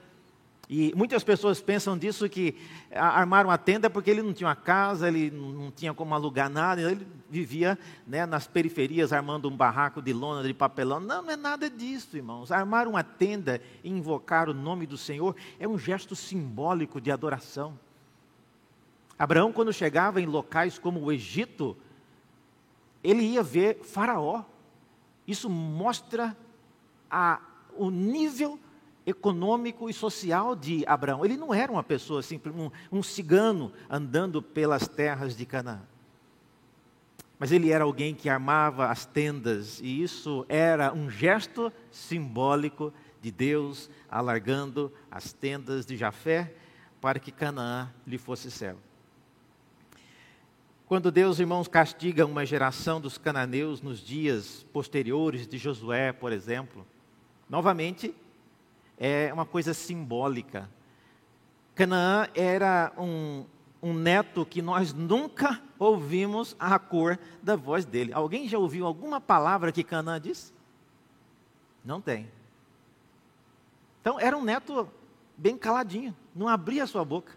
E 0.68 0.94
muitas 0.96 1.22
pessoas 1.22 1.60
pensam 1.60 1.96
disso 1.96 2.28
que 2.28 2.56
armaram 2.94 3.50
a 3.50 3.58
tenda 3.58 3.90
porque 3.90 4.10
ele 4.10 4.22
não 4.22 4.32
tinha 4.32 4.48
uma 4.48 4.56
casa, 4.56 5.08
ele 5.08 5.30
não 5.30 5.70
tinha 5.70 5.92
como 5.92 6.14
alugar 6.14 6.48
nada, 6.48 6.80
ele 6.80 7.06
vivia 7.28 7.78
né, 8.06 8.24
nas 8.24 8.46
periferias 8.46 9.12
armando 9.12 9.48
um 9.48 9.56
barraco 9.56 10.00
de 10.00 10.12
lona, 10.12 10.42
de 10.46 10.54
papelão. 10.54 11.00
Não, 11.00 11.22
não 11.22 11.30
é 11.30 11.36
nada 11.36 11.68
disso, 11.68 12.16
irmãos. 12.16 12.50
Armar 12.50 12.88
uma 12.88 13.02
tenda 13.02 13.60
e 13.82 13.90
invocar 13.90 14.48
o 14.48 14.54
nome 14.54 14.86
do 14.86 14.96
Senhor 14.96 15.36
é 15.58 15.68
um 15.68 15.78
gesto 15.78 16.16
simbólico 16.16 17.00
de 17.00 17.10
adoração. 17.10 17.78
Abraão, 19.18 19.52
quando 19.52 19.72
chegava 19.72 20.20
em 20.20 20.26
locais 20.26 20.78
como 20.78 21.00
o 21.00 21.12
Egito, 21.12 21.76
ele 23.02 23.22
ia 23.22 23.42
ver 23.42 23.80
Faraó. 23.82 24.42
Isso 25.26 25.48
mostra 25.48 26.36
a, 27.10 27.40
o 27.76 27.90
nível 27.90 28.58
econômico 29.06 29.88
e 29.88 29.92
social 29.92 30.56
de 30.56 30.84
Abraão. 30.86 31.24
Ele 31.24 31.36
não 31.36 31.52
era 31.52 31.70
uma 31.70 31.82
pessoa 31.82 32.20
assim, 32.20 32.40
um, 32.46 32.70
um 32.98 33.02
cigano 33.02 33.72
andando 33.88 34.40
pelas 34.42 34.88
terras 34.88 35.36
de 35.36 35.44
Canaã. 35.44 35.82
Mas 37.38 37.52
ele 37.52 37.70
era 37.70 37.84
alguém 37.84 38.14
que 38.14 38.28
armava 38.28 38.86
as 38.86 39.04
tendas, 39.04 39.80
e 39.80 40.02
isso 40.02 40.46
era 40.48 40.92
um 40.92 41.10
gesto 41.10 41.72
simbólico 41.90 42.92
de 43.20 43.30
Deus 43.30 43.90
alargando 44.08 44.92
as 45.10 45.32
tendas 45.32 45.84
de 45.84 45.96
Jafé 45.96 46.54
para 47.00 47.18
que 47.18 47.32
Canaã 47.32 47.92
lhe 48.06 48.16
fosse 48.16 48.50
céu. 48.50 48.78
Quando 50.86 51.10
Deus, 51.10 51.38
irmãos, 51.38 51.66
castiga 51.66 52.26
uma 52.26 52.44
geração 52.44 53.00
dos 53.00 53.16
cananeus 53.16 53.80
nos 53.80 54.00
dias 54.00 54.64
posteriores 54.72 55.46
de 55.46 55.56
Josué, 55.56 56.12
por 56.12 56.30
exemplo, 56.30 56.86
novamente 57.48 58.14
é 58.98 59.32
uma 59.32 59.46
coisa 59.46 59.74
simbólica. 59.74 60.68
Canaã 61.74 62.28
era 62.34 62.92
um, 62.96 63.44
um 63.82 63.92
neto 63.92 64.46
que 64.46 64.62
nós 64.62 64.92
nunca 64.92 65.60
ouvimos 65.78 66.54
a 66.58 66.78
cor 66.78 67.18
da 67.42 67.56
voz 67.56 67.84
dele. 67.84 68.12
Alguém 68.12 68.48
já 68.48 68.58
ouviu 68.58 68.86
alguma 68.86 69.20
palavra 69.20 69.72
que 69.72 69.82
Canaã 69.82 70.20
disse? 70.20 70.52
Não 71.84 72.00
tem. 72.00 72.30
Então 74.00 74.18
era 74.20 74.36
um 74.36 74.44
neto 74.44 74.88
bem 75.36 75.56
caladinho, 75.56 76.14
não 76.34 76.48
abria 76.48 76.86
sua 76.86 77.04
boca. 77.04 77.32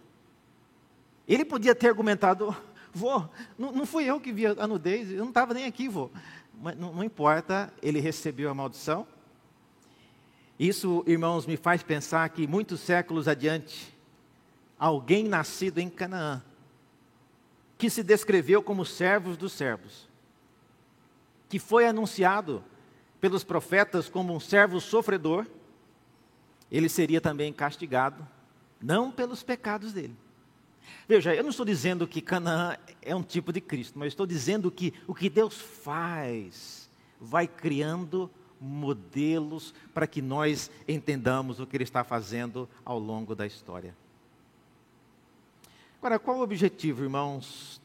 Ele 1.28 1.43
podia 1.43 1.76
ter 1.76 1.89
argumentado, 1.89 2.56
vô, 2.93 3.24
não, 3.58 3.72
não 3.72 3.86
fui 3.86 4.06
eu 4.06 4.20
que 4.20 4.32
vi 4.32 4.46
a 4.46 4.67
nudez, 4.67 5.12
eu 5.12 5.20
não 5.20 5.30
estava 5.30 5.54
nem 5.54 5.65
aqui, 5.65 5.89
vô. 5.89 6.10
Mas 6.54 6.78
não, 6.78 6.93
não 6.93 7.04
importa, 7.04 7.74
ele 7.82 8.00
recebeu 8.00 8.50
a 8.50 8.54
maldição, 8.54 9.06
isso, 10.60 11.04
irmãos, 11.06 11.46
me 11.46 11.56
faz 11.56 11.84
pensar 11.84 12.28
que 12.30 12.48
muitos 12.48 12.80
séculos 12.80 13.28
adiante, 13.28 13.93
alguém 14.80 15.24
nascido 15.24 15.78
em 15.78 15.89
Canaã, 15.89 16.41
que 17.78 17.89
se 17.89 18.02
descreveu 18.02 18.63
como 18.63 18.84
servos 18.84 19.38
dos 19.38 19.54
servos, 19.54 20.10
que 21.48 21.60
foi 21.60 21.86
anunciado 21.86 22.63
pelos 23.22 23.43
profetas 23.43 24.10
como 24.10 24.34
um 24.34 24.39
servo 24.39 24.82
sofredor, 24.82 25.46
ele 26.72 26.89
seria 26.89 27.22
também 27.22 27.54
castigado, 27.54 28.28
não 28.82 29.12
pelos 29.12 29.43
pecados 29.43 29.93
dele. 29.93 30.15
Veja, 31.08 31.34
eu 31.36 31.43
não 31.43 31.52
estou 31.52 31.65
dizendo 31.65 32.08
que 32.08 32.22
Canaã 32.22 32.78
é 33.02 33.15
um 33.15 33.24
tipo 33.24 33.54
de 33.54 33.62
Cristo, 33.62 33.98
mas 33.98 34.10
estou 34.10 34.26
dizendo 34.26 34.72
que 34.72 34.93
o 35.06 35.13
que 35.13 35.30
Deus 35.30 35.56
faz 35.56 36.89
vai 37.20 37.48
criando 37.48 38.30
modelos 38.60 39.74
para 39.93 40.08
que 40.08 40.22
nós 40.22 40.72
entendamos 40.88 41.60
o 41.60 41.67
que 41.67 41.78
ele 41.78 41.84
está 41.84 42.04
fazendo 42.04 42.67
ao 42.84 43.00
longo 43.00 43.36
da 43.36 43.46
história. 43.46 43.96
Agora, 46.00 46.20
qual 46.20 46.38
o 46.38 46.41
objetivo, 46.41 47.04
irmãos, 47.04 47.82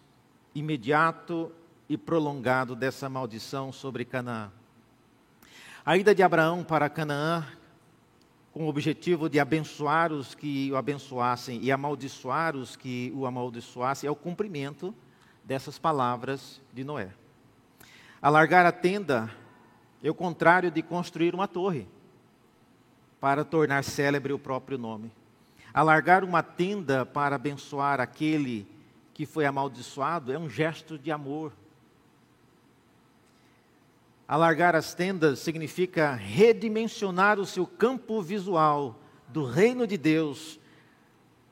imediato 0.54 1.50
e 1.88 1.96
prolongado 1.96 2.76
dessa 2.76 3.08
maldição 3.08 3.72
sobre 3.72 4.04
Canaã? 4.04 4.50
A 5.84 5.96
ida 5.96 6.14
de 6.14 6.22
Abraão 6.22 6.62
para 6.62 6.88
Canaã, 6.88 7.46
com 8.52 8.66
o 8.66 8.68
objetivo 8.68 9.28
de 9.28 9.40
abençoar 9.40 10.12
os 10.12 10.34
que 10.34 10.70
o 10.70 10.76
abençoassem 10.76 11.58
e 11.62 11.72
amaldiçoar 11.72 12.54
os 12.54 12.76
que 12.76 13.12
o 13.16 13.26
amaldiçoassem, 13.26 14.06
é 14.06 14.10
o 14.10 14.14
cumprimento 14.14 14.94
dessas 15.42 15.78
palavras 15.78 16.60
de 16.72 16.84
Noé. 16.84 17.10
Alargar 18.20 18.64
a 18.64 18.70
tenda 18.70 19.34
é 20.02 20.10
o 20.10 20.14
contrário 20.14 20.70
de 20.70 20.82
construir 20.82 21.34
uma 21.34 21.46
torre 21.46 21.86
para 23.20 23.44
tornar 23.44 23.84
célebre 23.84 24.32
o 24.32 24.38
próprio 24.38 24.76
nome. 24.76 25.12
Alargar 25.72 26.24
uma 26.24 26.42
tenda 26.42 27.06
para 27.06 27.36
abençoar 27.36 28.00
aquele 28.00 28.66
que 29.14 29.24
foi 29.24 29.46
amaldiçoado 29.46 30.32
é 30.32 30.38
um 30.38 30.50
gesto 30.50 30.98
de 30.98 31.12
amor. 31.12 31.52
Alargar 34.26 34.74
as 34.74 34.92
tendas 34.92 35.38
significa 35.38 36.14
redimensionar 36.14 37.38
o 37.38 37.46
seu 37.46 37.66
campo 37.66 38.20
visual 38.20 38.98
do 39.28 39.44
reino 39.44 39.86
de 39.86 39.96
Deus 39.96 40.58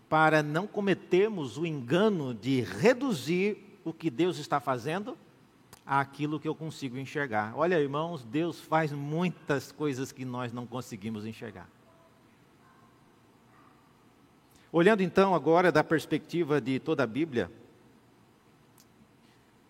para 0.08 0.42
não 0.42 0.66
cometermos 0.66 1.56
o 1.56 1.64
engano 1.64 2.34
de 2.34 2.62
reduzir 2.62 3.78
o 3.84 3.92
que 3.92 4.10
Deus 4.10 4.38
está 4.38 4.58
fazendo 4.58 5.16
àquilo 5.90 6.38
que 6.38 6.46
eu 6.46 6.55
consigo 6.55 6.96
enxergar. 6.96 7.53
Olha, 7.57 7.74
irmãos, 7.81 8.24
Deus 8.24 8.61
faz 8.61 8.92
muitas 8.92 9.72
coisas 9.72 10.12
que 10.12 10.24
nós 10.24 10.53
não 10.53 10.64
conseguimos 10.64 11.26
enxergar. 11.26 11.68
Olhando 14.70 15.03
então 15.03 15.35
agora 15.35 15.72
da 15.72 15.83
perspectiva 15.83 16.61
de 16.61 16.79
toda 16.79 17.03
a 17.03 17.07
Bíblia, 17.09 17.50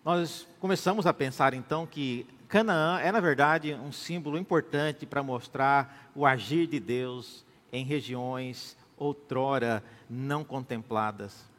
nós 0.05 0.47
começamos 0.59 1.07
a 1.07 1.13
pensar 1.13 1.55
então 1.55 1.87
que 1.87 2.27
Canaã 2.47 2.99
é, 2.99 3.11
na 3.11 3.19
verdade, 3.19 3.73
um 3.73 3.91
símbolo 3.91 4.37
importante 4.37 5.07
para 5.07 5.23
mostrar 5.23 6.11
o 6.13 6.23
agir 6.23 6.67
de 6.67 6.79
Deus 6.79 7.43
em 7.73 7.83
regiões 7.83 8.77
outrora 8.95 9.83
não 10.07 10.43
contempladas. 10.43 11.49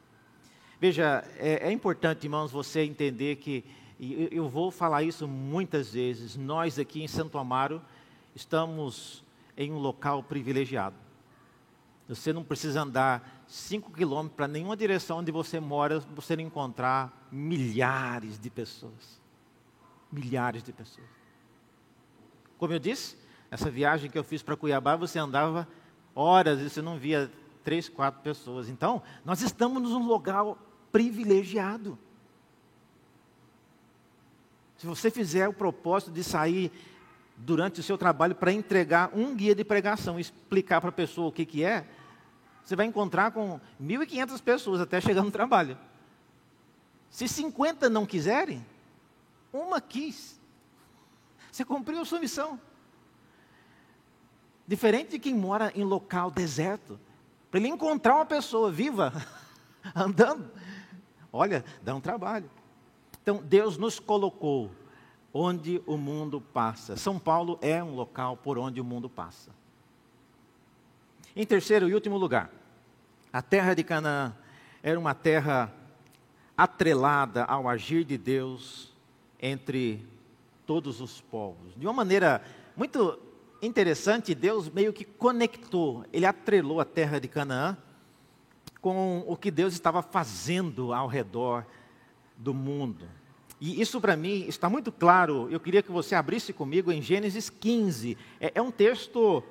Veja, 0.79 1.25
é, 1.37 1.67
é 1.67 1.71
importante, 1.73 2.23
irmãos, 2.23 2.49
você 2.49 2.83
entender 2.83 3.35
que 3.37 3.65
e 4.03 4.29
eu 4.31 4.49
vou 4.49 4.69
falar 4.69 5.03
isso 5.03 5.27
muitas 5.27 5.93
vezes, 5.93 6.35
nós 6.35 6.77
aqui 6.77 7.01
em 7.01 7.07
Santo 7.07 7.37
Amaro 7.37 7.81
estamos 8.35 9.23
em 9.55 9.71
um 9.71 9.77
local 9.77 10.21
privilegiado. 10.23 10.95
Você 12.07 12.33
não 12.33 12.43
precisa 12.43 12.81
andar 12.81 13.45
cinco 13.47 13.91
quilômetros 13.91 14.35
para 14.35 14.47
nenhuma 14.47 14.75
direção 14.75 15.19
onde 15.19 15.31
você 15.31 15.59
mora, 15.59 15.99
você 15.99 16.35
não 16.35 16.43
encontrar 16.43 17.27
milhares 17.31 18.37
de 18.37 18.49
pessoas. 18.49 19.21
Milhares 20.11 20.61
de 20.61 20.73
pessoas. 20.73 21.07
Como 22.57 22.73
eu 22.73 22.79
disse, 22.79 23.17
essa 23.49 23.71
viagem 23.71 24.09
que 24.09 24.17
eu 24.17 24.23
fiz 24.23 24.43
para 24.43 24.57
Cuiabá, 24.57 24.95
você 24.95 25.17
andava 25.17 25.67
horas 26.13 26.59
e 26.59 26.69
você 26.69 26.81
não 26.81 26.97
via 26.97 27.31
três, 27.63 27.87
quatro 27.87 28.21
pessoas. 28.21 28.67
Então, 28.67 29.01
nós 29.23 29.41
estamos 29.41 29.81
num 29.81 30.05
local 30.05 30.57
privilegiado. 30.91 31.97
Se 34.83 34.87
você 34.87 35.09
fizer 35.09 35.47
o 35.47 35.53
propósito 35.53 36.11
de 36.11 36.21
sair 36.21 36.69
durante 37.37 37.79
o 37.79 37.83
seu 37.83 37.97
trabalho 37.97 38.35
para 38.35 38.51
entregar 38.51 39.11
um 39.13 39.33
guia 39.33 39.55
de 39.55 39.63
pregação 39.63 40.19
explicar 40.19 40.81
para 40.81 40.89
a 40.89 40.91
pessoa 40.91 41.29
o 41.29 41.31
que, 41.31 41.45
que 41.45 41.63
é, 41.63 41.87
você 42.61 42.75
vai 42.75 42.85
encontrar 42.85 43.31
com 43.31 43.61
1.500 43.81 44.41
pessoas 44.41 44.81
até 44.81 44.99
chegar 44.99 45.23
no 45.23 45.31
trabalho. 45.31 45.77
Se 47.09 47.29
50 47.29 47.89
não 47.89 48.05
quiserem, 48.05 48.65
uma 49.53 49.79
quis. 49.79 50.37
Você 51.49 51.63
cumpriu 51.63 52.01
a 52.01 52.05
sua 52.05 52.19
missão. 52.19 52.59
Diferente 54.67 55.11
de 55.11 55.19
quem 55.19 55.33
mora 55.33 55.71
em 55.73 55.85
local 55.85 56.29
deserto. 56.29 56.99
Para 57.49 57.61
ele 57.61 57.69
encontrar 57.69 58.15
uma 58.15 58.25
pessoa 58.25 58.69
viva, 58.69 59.13
andando, 59.95 60.51
olha, 61.31 61.63
dá 61.81 61.95
um 61.95 62.01
trabalho. 62.01 62.51
Então, 63.23 63.41
Deus 63.41 63.77
nos 63.77 64.01
colocou 64.01 64.69
onde 65.33 65.81
o 65.87 65.95
mundo 65.95 66.41
passa. 66.41 66.97
São 66.97 67.17
Paulo 67.17 67.57
é 67.61 67.81
um 67.81 67.95
local 67.95 68.35
por 68.35 68.57
onde 68.57 68.81
o 68.81 68.83
mundo 68.83 69.09
passa. 69.09 69.49
Em 71.33 71.45
terceiro 71.45 71.87
e 71.87 71.93
último 71.95 72.17
lugar, 72.17 72.51
a 73.31 73.41
terra 73.41 73.73
de 73.73 73.81
Canaã 73.81 74.35
era 74.83 74.99
uma 74.99 75.15
terra 75.15 75.73
atrelada 76.55 77.45
ao 77.45 77.67
agir 77.69 78.03
de 78.03 78.17
Deus 78.17 78.93
entre 79.41 80.05
todos 80.67 80.99
os 80.99 81.21
povos. 81.21 81.73
De 81.77 81.87
uma 81.87 81.93
maneira 81.93 82.43
muito 82.75 83.17
interessante, 83.61 84.35
Deus 84.35 84.69
meio 84.69 84.91
que 84.91 85.05
conectou, 85.05 86.05
ele 86.11 86.25
atrelou 86.25 86.81
a 86.81 86.85
terra 86.85 87.19
de 87.19 87.29
Canaã 87.29 87.77
com 88.81 89.23
o 89.25 89.37
que 89.37 89.49
Deus 89.49 89.73
estava 89.73 90.01
fazendo 90.01 90.93
ao 90.93 91.07
redor 91.07 91.65
do 92.43 92.53
mundo. 92.53 93.07
E 93.59 93.79
isso 93.81 94.01
para 94.01 94.15
mim 94.15 94.45
está 94.47 94.69
muito 94.69 94.91
claro. 94.91 95.47
Eu 95.49 95.59
queria 95.59 95.81
que 95.81 95.91
você 95.91 96.13
abrisse 96.13 96.51
comigo 96.51 96.91
em 96.91 97.01
Gênesis 97.01 97.49
15. 97.49 98.17
É, 98.39 98.51
é 98.55 98.61
um 98.61 98.71
texto 98.71 99.41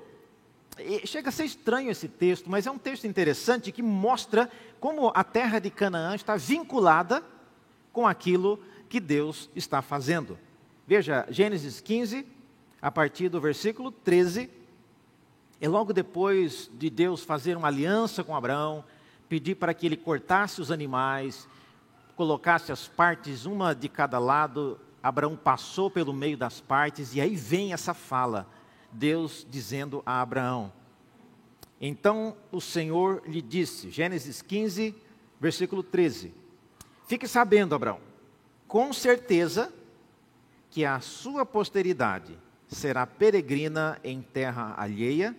Chega 1.04 1.28
a 1.28 1.32
ser 1.32 1.44
estranho 1.44 1.90
esse 1.90 2.08
texto, 2.08 2.48
mas 2.48 2.66
é 2.66 2.70
um 2.70 2.78
texto 2.78 3.06
interessante 3.06 3.70
que 3.70 3.82
mostra 3.82 4.50
como 4.80 5.12
a 5.14 5.22
terra 5.22 5.58
de 5.58 5.68
Canaã 5.68 6.14
está 6.14 6.34
vinculada 6.36 7.22
com 7.92 8.06
aquilo 8.06 8.58
que 8.88 8.98
Deus 8.98 9.50
está 9.54 9.82
fazendo. 9.82 10.38
Veja, 10.86 11.26
Gênesis 11.28 11.80
15, 11.80 12.26
a 12.80 12.90
partir 12.90 13.28
do 13.28 13.38
versículo 13.38 13.92
13, 13.92 14.48
é 15.60 15.68
logo 15.68 15.92
depois 15.92 16.70
de 16.72 16.88
Deus 16.88 17.22
fazer 17.22 17.54
uma 17.54 17.68
aliança 17.68 18.24
com 18.24 18.34
Abraão, 18.34 18.82
pedir 19.28 19.56
para 19.56 19.74
que 19.74 19.84
ele 19.84 19.96
cortasse 19.96 20.60
os 20.60 20.70
animais, 20.70 21.46
colocasse 22.16 22.72
as 22.72 22.86
partes 22.88 23.46
uma 23.46 23.74
de 23.74 23.88
cada 23.88 24.18
lado. 24.18 24.78
Abraão 25.02 25.36
passou 25.36 25.90
pelo 25.90 26.12
meio 26.12 26.36
das 26.36 26.60
partes, 26.60 27.14
e 27.14 27.20
aí 27.20 27.34
vem 27.34 27.72
essa 27.72 27.92
fala 27.92 28.46
Deus 28.92 29.46
dizendo 29.48 30.02
a 30.04 30.20
Abraão. 30.20 30.72
Então 31.80 32.36
o 32.52 32.60
Senhor 32.60 33.22
lhe 33.26 33.42
disse, 33.42 33.90
Gênesis 33.90 34.42
15, 34.42 34.94
versículo 35.40 35.82
13: 35.82 36.32
Fique 37.08 37.26
sabendo, 37.26 37.74
Abraão, 37.74 38.00
com 38.68 38.92
certeza 38.92 39.72
que 40.70 40.84
a 40.84 41.00
sua 41.00 41.44
posteridade 41.44 42.38
será 42.68 43.06
peregrina 43.06 43.98
em 44.04 44.22
terra 44.22 44.74
alheia, 44.76 45.36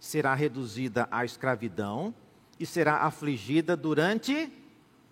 será 0.00 0.34
reduzida 0.34 1.06
à 1.10 1.24
escravidão 1.24 2.14
e 2.58 2.66
será 2.66 3.02
afligida 3.02 3.76
durante 3.76 4.50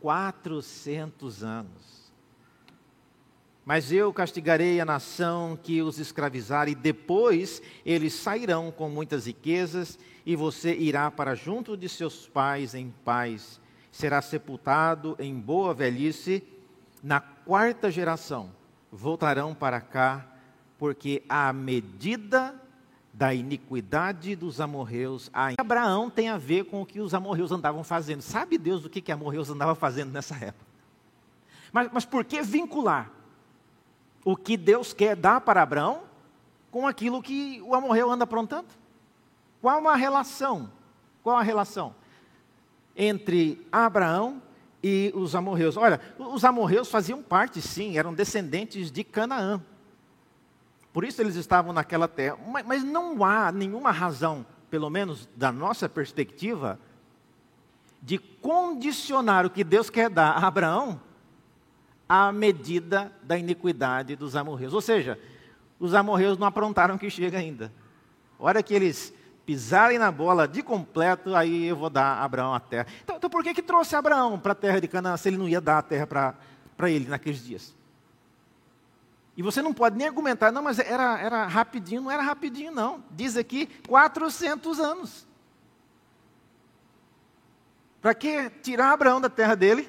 400 0.01 1.45
anos. 1.45 2.13
Mas 3.65 3.93
eu 3.93 4.13
castigarei 4.13 4.81
a 4.81 4.85
nação 4.85 5.59
que 5.63 5.81
os 5.83 5.99
escravizar, 5.99 6.69
e 6.69 6.75
depois 6.75 7.63
eles 7.85 8.15
sairão 8.15 8.73
com 8.73 8.89
muitas 8.89 9.27
riquezas, 9.27 9.99
e 10.27 10.35
você 10.35 10.75
irá 10.75 11.11
para 11.11 11.35
junto 11.35 11.77
de 11.77 11.89
seus 11.89 12.27
pais 12.27 12.75
em 12.75 12.93
paz. 13.05 13.61
Será 13.93 14.21
sepultado 14.23 15.17
em 15.19 15.35
boa 15.39 15.73
velhice. 15.73 16.43
Na 17.03 17.21
quarta 17.21 17.91
geração 17.91 18.51
voltarão 18.91 19.55
para 19.55 19.81
cá, 19.81 20.27
porque 20.79 21.23
a 21.29 21.53
medida 21.53 22.60
da 23.21 23.33
iniquidade 23.33 24.35
dos 24.35 24.61
amorreus. 24.61 25.31
Abraão 25.57 26.11
tem 26.11 26.29
a 26.29 26.37
ver 26.37 26.65
com 26.65 26.83
o 26.83 26.87
que 26.87 27.01
os 27.01 27.15
amorreus 27.15 27.53
andavam 27.53 27.85
fazendo. 27.85 28.23
Sabe 28.23 28.59
Deus 28.59 28.85
o 28.85 28.91
que, 28.91 29.01
que 29.01 29.13
amorreus 29.13 29.49
andava 29.49 29.77
fazendo 29.77 30.11
nessa 30.11 30.35
época? 30.35 30.67
Mas, 31.73 31.89
mas 31.93 32.05
por 32.05 32.25
que 32.25 32.43
vincular? 32.43 33.21
o 34.25 34.37
que 34.37 34.57
Deus 34.57 34.93
quer 34.93 35.17
dar 35.17 35.41
para 35.41 35.63
Abraão 35.63 36.03
com 36.71 36.87
aquilo 36.87 37.23
que 37.23 37.61
o 37.63 37.75
amorreu 37.75 38.11
anda 38.11 38.25
aprontando? 38.25 38.69
Qual 39.61 39.87
a 39.89 39.97
relação? 39.97 40.71
Qual 41.23 41.37
a 41.37 41.43
relação 41.43 41.95
entre 42.97 43.67
Abraão 43.71 44.43
e 44.83 45.13
os 45.15 45.35
amorreus? 45.35 45.77
Olha, 45.77 46.01
os 46.19 46.45
amorreus 46.45 46.89
faziam 46.89 47.23
parte, 47.23 47.61
sim, 47.61 47.99
eram 47.99 48.15
descendentes 48.15 48.91
de 48.91 49.05
Canaã. 49.05 49.61
Por 50.93 51.05
isso 51.05 51.21
eles 51.21 51.37
estavam 51.37 51.73
naquela 51.73 52.09
terra. 52.09 52.37
Mas 52.67 52.83
não 52.83 53.25
há 53.25 53.53
nenhuma 53.53 53.91
razão, 53.91 54.45
pelo 54.69 54.91
menos 54.91 55.29
da 55.37 55.53
nossa 55.53 55.89
perspectiva, 55.89 56.79
de 58.03 58.19
condicionar 58.19 59.47
o 59.47 59.51
que 59.51 59.63
Deus 59.63 59.91
quer 59.91 60.09
dar 60.09 60.31
a 60.31 60.47
Abraão 60.47 61.01
à 62.09 62.33
medida 62.33 63.13
da 63.23 63.39
iniquidade 63.39 64.17
dos 64.17 64.35
amorreus. 64.35 64.75
Ou 64.75 64.81
seja, 64.81 65.19
os 65.79 65.95
amorreus 65.95 66.37
não 66.37 66.47
aprontaram 66.47 66.99
que 66.99 67.09
chega 67.09 67.39
ainda. 67.39 67.73
Hora 68.39 68.63
que 68.63 68.75
eles 68.75 69.15
pisarem 69.47 69.99
na 69.99 70.11
bola 70.11 70.47
de 70.47 70.63
completo, 70.63 71.35
aí 71.35 71.67
eu 71.67 71.77
vou 71.77 71.91
dar 71.91 72.19
a 72.19 72.25
Abraão 72.25 72.55
a 72.55 72.61
terra. 72.61 72.87
Então, 73.03 73.17
então 73.17 73.31
por 73.31 73.43
que, 73.43 73.55
que 73.55 73.63
trouxe 73.63 73.95
Abraão 73.95 74.39
para 74.39 74.53
a 74.53 74.55
terra 74.55 74.81
de 74.81 74.89
Canaã 74.89 75.17
se 75.17 75.29
ele 75.29 75.37
não 75.37 75.49
ia 75.49 75.61
dar 75.61 75.79
a 75.79 75.83
terra 75.83 76.07
para 76.07 76.91
ele 76.91 77.09
naqueles 77.09 77.45
dias? 77.45 77.75
E 79.41 79.43
você 79.43 79.63
não 79.63 79.73
pode 79.73 79.97
nem 79.97 80.07
argumentar, 80.07 80.53
não, 80.53 80.61
mas 80.61 80.79
era, 80.79 81.19
era 81.19 81.47
rapidinho, 81.47 82.03
não 82.03 82.11
era 82.11 82.23
rapidinho, 82.23 82.71
não. 82.71 83.03
Diz 83.11 83.39
aqui 83.39 83.69
400 83.89 84.79
anos. 84.79 85.27
Para 88.03 88.13
que 88.13 88.51
tirar 88.63 88.93
Abraão 88.93 89.19
da 89.19 89.31
terra 89.31 89.55
dele? 89.55 89.89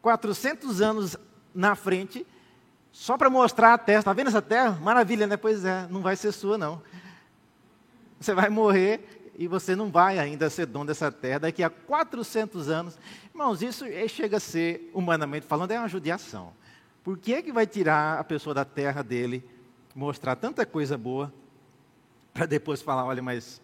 400 0.00 0.80
anos 0.80 1.14
na 1.54 1.74
frente, 1.74 2.26
só 2.90 3.18
para 3.18 3.28
mostrar 3.28 3.74
a 3.74 3.78
terra. 3.78 3.98
Está 3.98 4.14
vendo 4.14 4.28
essa 4.28 4.40
terra? 4.40 4.70
Maravilha, 4.80 5.26
né? 5.26 5.36
Pois 5.36 5.62
é, 5.62 5.86
não 5.90 6.00
vai 6.00 6.16
ser 6.16 6.32
sua, 6.32 6.56
não. 6.56 6.80
Você 8.18 8.32
vai 8.32 8.48
morrer 8.48 9.30
e 9.36 9.46
você 9.46 9.76
não 9.76 9.90
vai 9.90 10.18
ainda 10.18 10.48
ser 10.48 10.64
dono 10.64 10.86
dessa 10.86 11.12
terra 11.12 11.40
daqui 11.40 11.62
a 11.62 11.68
400 11.68 12.70
anos. 12.70 12.98
Irmãos, 13.28 13.60
isso 13.60 13.84
chega 14.08 14.38
a 14.38 14.40
ser, 14.40 14.90
humanamente 14.94 15.46
falando, 15.46 15.72
é 15.72 15.78
uma 15.78 15.86
judiação. 15.86 16.54
Por 17.02 17.18
que 17.18 17.34
é 17.34 17.42
que 17.42 17.52
vai 17.52 17.66
tirar 17.66 18.18
a 18.18 18.24
pessoa 18.24 18.54
da 18.54 18.64
terra 18.64 19.02
dele, 19.02 19.44
mostrar 19.94 20.36
tanta 20.36 20.64
coisa 20.64 20.96
boa, 20.96 21.32
para 22.32 22.46
depois 22.46 22.80
falar, 22.80 23.04
olha, 23.04 23.22
mas 23.22 23.60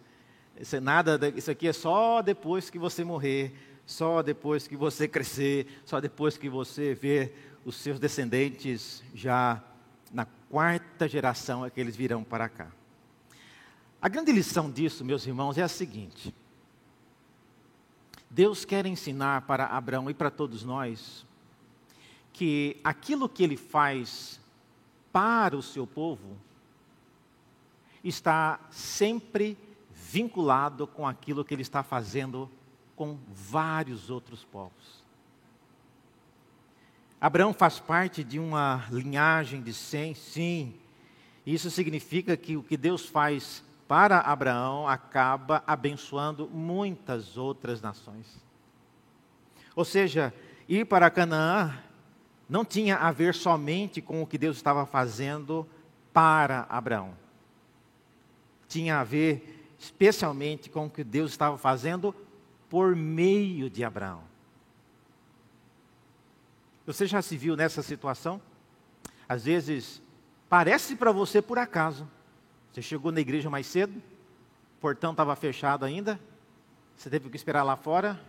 isso, 0.59 0.75
é 0.75 0.79
nada, 0.79 1.19
isso 1.35 1.49
aqui 1.49 1.67
é 1.67 1.73
só 1.73 2.21
depois 2.21 2.69
que 2.69 2.77
você 2.77 3.03
morrer 3.03 3.53
só 3.89 4.21
depois 4.21 4.67
que 4.67 4.77
você 4.77 5.07
crescer, 5.07 5.81
só 5.83 5.99
depois 5.99 6.37
que 6.37 6.47
você 6.47 6.93
ver 6.93 7.57
os 7.65 7.75
seus 7.75 7.99
descendentes 7.99 9.03
já 9.15 9.63
na 10.13 10.27
quarta 10.47 11.07
geração 11.07 11.65
é 11.65 11.71
que 11.71 11.79
eles 11.79 11.95
virão 11.95 12.23
para 12.23 12.47
cá. 12.47 12.67
A 13.99 14.07
grande 14.07 14.31
lição 14.31 14.69
disso, 14.69 15.03
meus 15.03 15.25
irmãos, 15.25 15.57
é 15.57 15.63
a 15.63 15.67
seguinte: 15.67 16.33
Deus 18.29 18.63
quer 18.63 18.85
ensinar 18.85 19.41
para 19.41 19.65
Abraão 19.65 20.07
e 20.07 20.13
para 20.13 20.29
todos 20.29 20.63
nós 20.63 21.25
que 22.39 22.79
aquilo 22.85 23.27
que 23.27 23.43
ele 23.43 23.57
faz 23.57 24.39
para 25.11 25.57
o 25.57 25.61
seu 25.61 25.85
povo 25.85 26.37
está 28.01 28.61
sempre 28.71 29.57
vinculado 29.91 30.87
com 30.87 31.05
aquilo 31.05 31.43
que 31.43 31.53
ele 31.53 31.63
está 31.63 31.83
fazendo 31.83 32.49
com 32.95 33.19
vários 33.27 34.09
outros 34.09 34.45
povos. 34.45 35.03
Abraão 37.19 37.53
faz 37.53 37.77
parte 37.77 38.23
de 38.23 38.39
uma 38.39 38.85
linhagem 38.89 39.61
de 39.61 39.73
Sem, 39.73 40.15
sim. 40.15 40.73
Isso 41.45 41.69
significa 41.69 42.37
que 42.37 42.55
o 42.55 42.63
que 42.63 42.77
Deus 42.77 43.05
faz 43.05 43.61
para 43.85 44.19
Abraão 44.19 44.87
acaba 44.87 45.61
abençoando 45.67 46.47
muitas 46.47 47.35
outras 47.35 47.81
nações. 47.81 48.41
Ou 49.75 49.83
seja, 49.83 50.33
ir 50.69 50.85
para 50.85 51.09
Canaã 51.09 51.77
não 52.49 52.65
tinha 52.65 52.97
a 52.97 53.11
ver 53.11 53.35
somente 53.35 54.01
com 54.01 54.23
o 54.23 54.27
que 54.27 54.37
Deus 54.37 54.57
estava 54.57 54.85
fazendo 54.85 55.67
para 56.11 56.65
Abraão. 56.67 57.13
Tinha 58.67 58.99
a 58.99 59.03
ver 59.03 59.73
especialmente 59.77 60.69
com 60.69 60.87
o 60.87 60.89
que 60.89 61.03
Deus 61.03 61.31
estava 61.31 61.57
fazendo 61.57 62.13
por 62.67 62.95
meio 62.95 63.69
de 63.69 63.83
Abraão. 63.83 64.23
Você 66.85 67.05
já 67.05 67.21
se 67.21 67.37
viu 67.37 67.55
nessa 67.55 67.83
situação? 67.83 68.41
Às 69.27 69.45
vezes, 69.45 70.01
parece 70.49 70.95
para 70.95 71.11
você 71.11 71.41
por 71.41 71.59
acaso. 71.59 72.09
Você 72.71 72.81
chegou 72.81 73.11
na 73.11 73.21
igreja 73.21 73.49
mais 73.49 73.67
cedo, 73.67 73.95
o 74.77 74.81
portão 74.81 75.11
estava 75.11 75.35
fechado 75.35 75.85
ainda, 75.85 76.19
você 76.95 77.09
teve 77.09 77.29
que 77.29 77.35
esperar 77.35 77.63
lá 77.63 77.75
fora, 77.75 78.19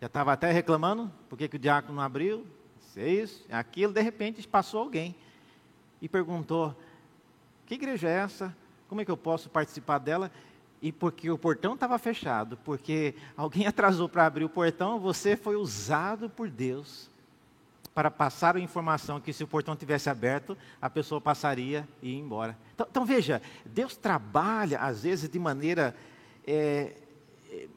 já 0.00 0.06
estava 0.06 0.32
até 0.32 0.50
reclamando, 0.52 1.10
por 1.28 1.38
que, 1.38 1.48
que 1.48 1.56
o 1.56 1.58
diácono 1.58 1.96
não 1.96 2.02
abriu? 2.02 2.46
Isso 2.92 3.00
é 3.00 3.08
isso, 3.08 3.44
é 3.48 3.56
aquilo, 3.56 3.90
de 3.90 4.02
repente 4.02 4.46
passou 4.46 4.80
alguém 4.80 5.16
e 6.00 6.08
perguntou: 6.08 6.76
que 7.64 7.74
igreja 7.74 8.06
é 8.06 8.18
essa? 8.18 8.54
Como 8.86 9.00
é 9.00 9.04
que 9.04 9.10
eu 9.10 9.16
posso 9.16 9.48
participar 9.48 9.98
dela? 9.98 10.30
e 10.82 10.90
porque 10.90 11.30
o 11.30 11.38
portão 11.38 11.74
estava 11.74 11.96
fechado, 11.96 12.58
porque 12.64 13.14
alguém 13.36 13.64
atrasou 13.68 14.08
para 14.08 14.26
abrir 14.26 14.44
o 14.44 14.48
portão, 14.48 14.98
você 14.98 15.36
foi 15.36 15.54
usado 15.54 16.28
por 16.28 16.50
Deus 16.50 17.08
para 17.94 18.10
passar 18.10 18.56
a 18.56 18.60
informação 18.60 19.20
que 19.20 19.32
se 19.32 19.44
o 19.44 19.46
portão 19.46 19.76
tivesse 19.76 20.10
aberto, 20.10 20.58
a 20.80 20.90
pessoa 20.90 21.20
passaria 21.20 21.86
e 22.02 22.10
ia 22.10 22.18
embora. 22.18 22.58
Então, 22.74 22.86
então 22.90 23.06
veja, 23.06 23.40
Deus 23.64 23.96
trabalha 23.96 24.80
às 24.80 25.04
vezes 25.04 25.28
de 25.28 25.38
maneira 25.38 25.94
é, 26.44 26.94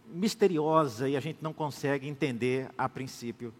misteriosa 0.07 1.07
e 1.07 1.15
a 1.15 1.19
gente 1.19 1.39
não 1.41 1.53
consegue 1.53 2.07
entender 2.07 2.69
a 2.77 2.89
princípio. 2.89 3.53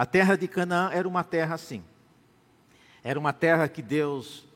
A 0.00 0.06
terra 0.06 0.34
de 0.34 0.48
Canaã 0.48 0.88
era 0.94 1.06
uma 1.06 1.22
terra 1.22 1.56
assim. 1.56 1.84
Era 3.04 3.20
uma 3.20 3.34
terra 3.34 3.68
que 3.68 3.82
Deus 3.82 4.48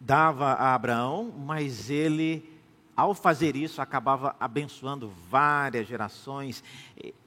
dava 0.00 0.54
a 0.54 0.74
Abraão, 0.74 1.30
mas 1.30 1.90
ele 1.90 2.58
ao 2.96 3.14
fazer 3.14 3.54
isso, 3.54 3.82
acabava 3.82 4.34
abençoando 4.40 5.12
várias 5.28 5.86
gerações, 5.86 6.64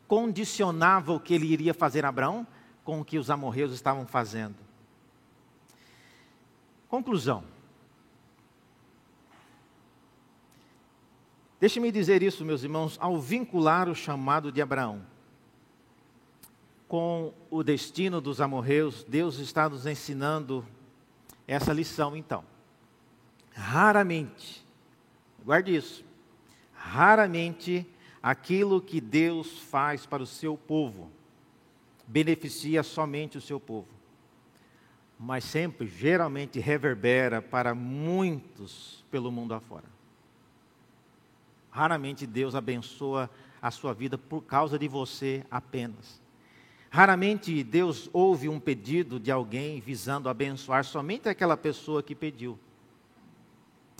condicionava 0.07 1.13
o 1.13 1.19
que 1.19 1.35
ele 1.35 1.45
iria 1.45 1.71
fazer 1.71 2.03
a 2.03 2.09
Abraão 2.09 2.47
com 2.83 2.99
o 2.99 3.05
que 3.05 3.19
os 3.19 3.29
amorreus 3.29 3.71
estavam 3.73 4.07
fazendo. 4.07 4.55
Conclusão. 6.89 7.43
Deixe-me 11.59 11.91
dizer 11.91 12.23
isso, 12.23 12.43
meus 12.43 12.63
irmãos, 12.63 12.97
ao 12.99 13.21
vincular 13.21 13.87
o 13.87 13.93
chamado 13.93 14.51
de 14.51 14.63
Abraão 14.63 15.11
com 16.91 17.33
o 17.49 17.63
destino 17.63 18.19
dos 18.19 18.41
amorreus, 18.41 19.05
Deus 19.05 19.39
está 19.39 19.69
nos 19.69 19.85
ensinando 19.85 20.67
essa 21.47 21.71
lição 21.71 22.17
então. 22.17 22.43
Raramente, 23.53 24.61
guarde 25.41 25.73
isso, 25.73 26.03
raramente 26.73 27.87
aquilo 28.21 28.81
que 28.81 28.99
Deus 28.99 29.57
faz 29.57 30.05
para 30.05 30.21
o 30.21 30.25
seu 30.25 30.57
povo 30.57 31.09
beneficia 32.05 32.83
somente 32.83 33.37
o 33.37 33.41
seu 33.41 33.57
povo, 33.57 33.87
mas 35.17 35.45
sempre, 35.45 35.87
geralmente, 35.87 36.59
reverbera 36.59 37.41
para 37.41 37.73
muitos 37.73 39.05
pelo 39.09 39.31
mundo 39.31 39.53
afora. 39.53 39.85
Raramente 41.69 42.27
Deus 42.27 42.53
abençoa 42.53 43.29
a 43.61 43.71
sua 43.71 43.93
vida 43.93 44.17
por 44.17 44.41
causa 44.41 44.77
de 44.77 44.89
você 44.89 45.45
apenas. 45.49 46.19
Raramente 46.93 47.63
Deus 47.63 48.09
ouve 48.11 48.49
um 48.49 48.59
pedido 48.59 49.17
de 49.17 49.31
alguém 49.31 49.79
visando 49.79 50.27
abençoar 50.27 50.83
somente 50.83 51.29
aquela 51.29 51.55
pessoa 51.55 52.03
que 52.03 52.13
pediu. 52.13 52.59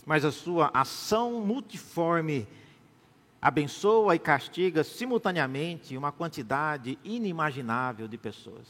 Mas 0.04 0.26
a 0.26 0.30
sua 0.30 0.70
ação 0.74 1.40
multiforme 1.40 2.46
abençoa 3.40 4.14
e 4.14 4.18
castiga 4.18 4.84
simultaneamente 4.84 5.96
uma 5.96 6.12
quantidade 6.12 6.98
inimaginável 7.02 8.06
de 8.06 8.18
pessoas. 8.18 8.68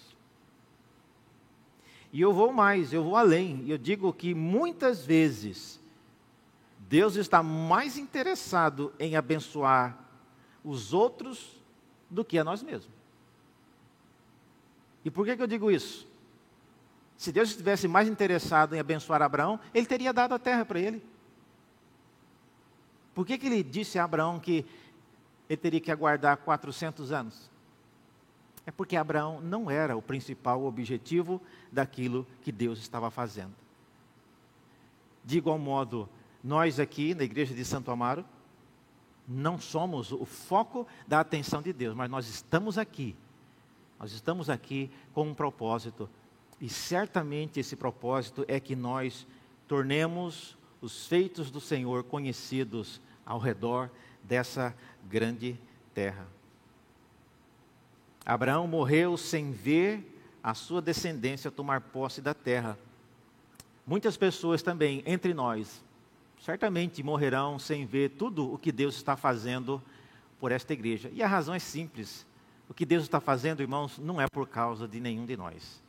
E 2.12 2.20
eu 2.20 2.32
vou 2.32 2.52
mais, 2.52 2.92
eu 2.92 3.02
vou 3.02 3.16
além, 3.16 3.64
eu 3.68 3.76
digo 3.76 4.12
que 4.12 4.34
muitas 4.34 5.04
vezes 5.04 5.80
Deus 6.78 7.16
está 7.16 7.42
mais 7.42 7.98
interessado 7.98 8.92
em 9.00 9.16
abençoar 9.16 9.98
os 10.62 10.92
outros 10.92 11.60
do 12.08 12.24
que 12.24 12.38
a 12.38 12.44
nós 12.44 12.62
mesmos. 12.62 13.01
E 15.04 15.10
por 15.10 15.24
que, 15.24 15.36
que 15.36 15.42
eu 15.42 15.46
digo 15.46 15.70
isso? 15.70 16.06
Se 17.16 17.30
Deus 17.30 17.50
estivesse 17.50 17.86
mais 17.86 18.08
interessado 18.08 18.74
em 18.74 18.80
abençoar 18.80 19.22
Abraão, 19.22 19.58
ele 19.72 19.86
teria 19.86 20.12
dado 20.12 20.34
a 20.34 20.38
terra 20.38 20.64
para 20.64 20.80
ele. 20.80 21.02
Por 23.14 23.26
que, 23.26 23.36
que 23.38 23.46
ele 23.46 23.62
disse 23.62 23.98
a 23.98 24.04
Abraão 24.04 24.40
que 24.40 24.64
ele 25.48 25.56
teria 25.56 25.80
que 25.80 25.90
aguardar 25.90 26.38
400 26.38 27.12
anos? 27.12 27.50
É 28.64 28.70
porque 28.70 28.96
Abraão 28.96 29.40
não 29.40 29.70
era 29.70 29.96
o 29.96 30.02
principal 30.02 30.64
objetivo 30.64 31.40
daquilo 31.70 32.26
que 32.42 32.52
Deus 32.52 32.78
estava 32.78 33.10
fazendo. 33.10 33.54
De 35.24 35.38
igual 35.38 35.58
modo, 35.58 36.08
nós 36.42 36.80
aqui 36.80 37.14
na 37.14 37.24
igreja 37.24 37.54
de 37.54 37.64
Santo 37.64 37.90
Amaro, 37.90 38.24
não 39.28 39.58
somos 39.58 40.10
o 40.10 40.24
foco 40.24 40.86
da 41.06 41.20
atenção 41.20 41.62
de 41.62 41.72
Deus, 41.72 41.94
mas 41.94 42.10
nós 42.10 42.28
estamos 42.28 42.78
aqui 42.78 43.16
nós 44.02 44.10
estamos 44.10 44.50
aqui 44.50 44.90
com 45.14 45.28
um 45.28 45.32
propósito, 45.32 46.10
e 46.60 46.68
certamente 46.68 47.60
esse 47.60 47.76
propósito 47.76 48.44
é 48.48 48.58
que 48.58 48.74
nós 48.74 49.24
tornemos 49.68 50.58
os 50.80 51.06
feitos 51.06 51.52
do 51.52 51.60
Senhor 51.60 52.02
conhecidos 52.02 53.00
ao 53.24 53.38
redor 53.38 53.88
dessa 54.24 54.74
grande 55.08 55.56
terra. 55.94 56.26
Abraão 58.26 58.66
morreu 58.66 59.16
sem 59.16 59.52
ver 59.52 60.20
a 60.42 60.52
sua 60.52 60.82
descendência 60.82 61.48
tomar 61.48 61.80
posse 61.80 62.20
da 62.20 62.34
terra. 62.34 62.76
Muitas 63.86 64.16
pessoas 64.16 64.64
também, 64.64 65.04
entre 65.06 65.32
nós, 65.32 65.80
certamente 66.40 67.04
morrerão 67.04 67.56
sem 67.56 67.86
ver 67.86 68.10
tudo 68.10 68.52
o 68.52 68.58
que 68.58 68.72
Deus 68.72 68.96
está 68.96 69.16
fazendo 69.16 69.80
por 70.40 70.50
esta 70.50 70.72
igreja. 70.72 71.08
E 71.14 71.22
a 71.22 71.28
razão 71.28 71.54
é 71.54 71.60
simples. 71.60 72.26
O 72.68 72.74
que 72.74 72.86
Deus 72.86 73.02
está 73.02 73.20
fazendo, 73.20 73.60
irmãos, 73.60 73.98
não 73.98 74.20
é 74.20 74.26
por 74.28 74.48
causa 74.48 74.88
de 74.88 75.00
nenhum 75.00 75.26
de 75.26 75.36
nós. 75.36 75.82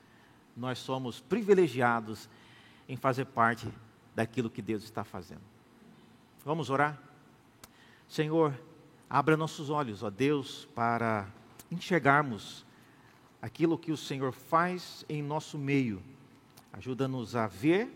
Nós 0.55 0.79
somos 0.79 1.19
privilegiados 1.19 2.29
em 2.87 2.95
fazer 2.95 3.25
parte 3.25 3.67
daquilo 4.15 4.49
que 4.49 4.61
Deus 4.61 4.83
está 4.83 5.03
fazendo. 5.03 5.41
Vamos 6.45 6.69
orar? 6.69 7.01
Senhor, 8.07 8.53
abra 9.09 9.37
nossos 9.37 9.69
olhos, 9.69 10.03
ó 10.03 10.09
Deus, 10.09 10.67
para 10.75 11.27
enxergarmos 11.71 12.65
aquilo 13.41 13.77
que 13.77 13.91
o 13.91 13.97
Senhor 13.97 14.31
faz 14.31 15.05
em 15.09 15.21
nosso 15.21 15.57
meio. 15.57 16.01
Ajuda-nos 16.71 17.35
a 17.35 17.47
ver, 17.47 17.89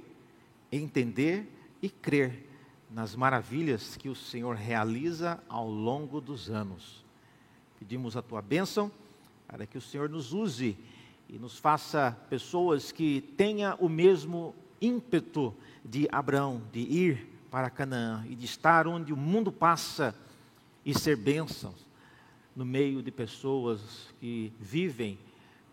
entender 0.72 1.52
e 1.82 1.90
crer 1.90 2.50
nas 2.90 3.16
maravilhas 3.16 3.98
que 3.98 4.10
o 4.10 4.16
Senhor 4.16 4.56
realiza 4.56 5.44
ao 5.50 5.70
longo 5.70 6.22
dos 6.22 6.50
anos. 6.50 7.06
Pedimos 7.80 8.18
a 8.18 8.22
tua 8.22 8.42
bênção 8.42 8.92
para 9.48 9.66
que 9.66 9.78
o 9.78 9.82
Senhor 9.82 10.10
nos 10.10 10.34
use 10.34 10.78
e 11.30 11.38
nos 11.38 11.58
faça 11.58 12.18
pessoas 12.30 12.92
que 12.92 13.22
tenham 13.38 13.76
o 13.80 13.88
mesmo 13.88 14.56
ímpeto 14.82 15.54
de 15.84 16.08
Abraão, 16.12 16.62
de 16.72 16.80
ir 16.80 17.28
para 17.50 17.70
Canaã 17.70 18.26
e 18.30 18.36
de 18.36 18.46
estar 18.46 18.88
onde 18.88 19.14
o 19.14 19.18
mundo 19.18 19.52
passa 19.52 20.16
e 20.86 20.98
ser 20.98 21.16
bênçãos 21.16 21.86
no 22.56 22.66
meio 22.66 23.04
de 23.04 23.12
pessoas 23.12 24.14
que 24.20 24.52
vivem 24.60 25.18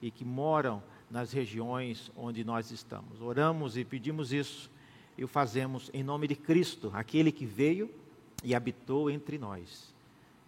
e 0.02 0.10
que 0.10 0.24
moram 0.24 0.82
nas 1.10 1.32
regiões 1.32 2.10
onde 2.16 2.44
nós 2.44 2.70
estamos. 2.70 3.20
Oramos 3.20 3.76
e 3.76 3.84
pedimos 3.84 4.32
isso 4.32 4.70
e 5.16 5.24
o 5.24 5.28
fazemos 5.28 5.90
em 5.94 6.02
nome 6.02 6.26
de 6.26 6.34
Cristo, 6.34 6.90
aquele 6.92 7.30
que 7.30 7.46
veio 7.46 7.90
e 8.42 8.54
habitou 8.54 9.08
entre 9.08 9.38
nós. 9.38 9.93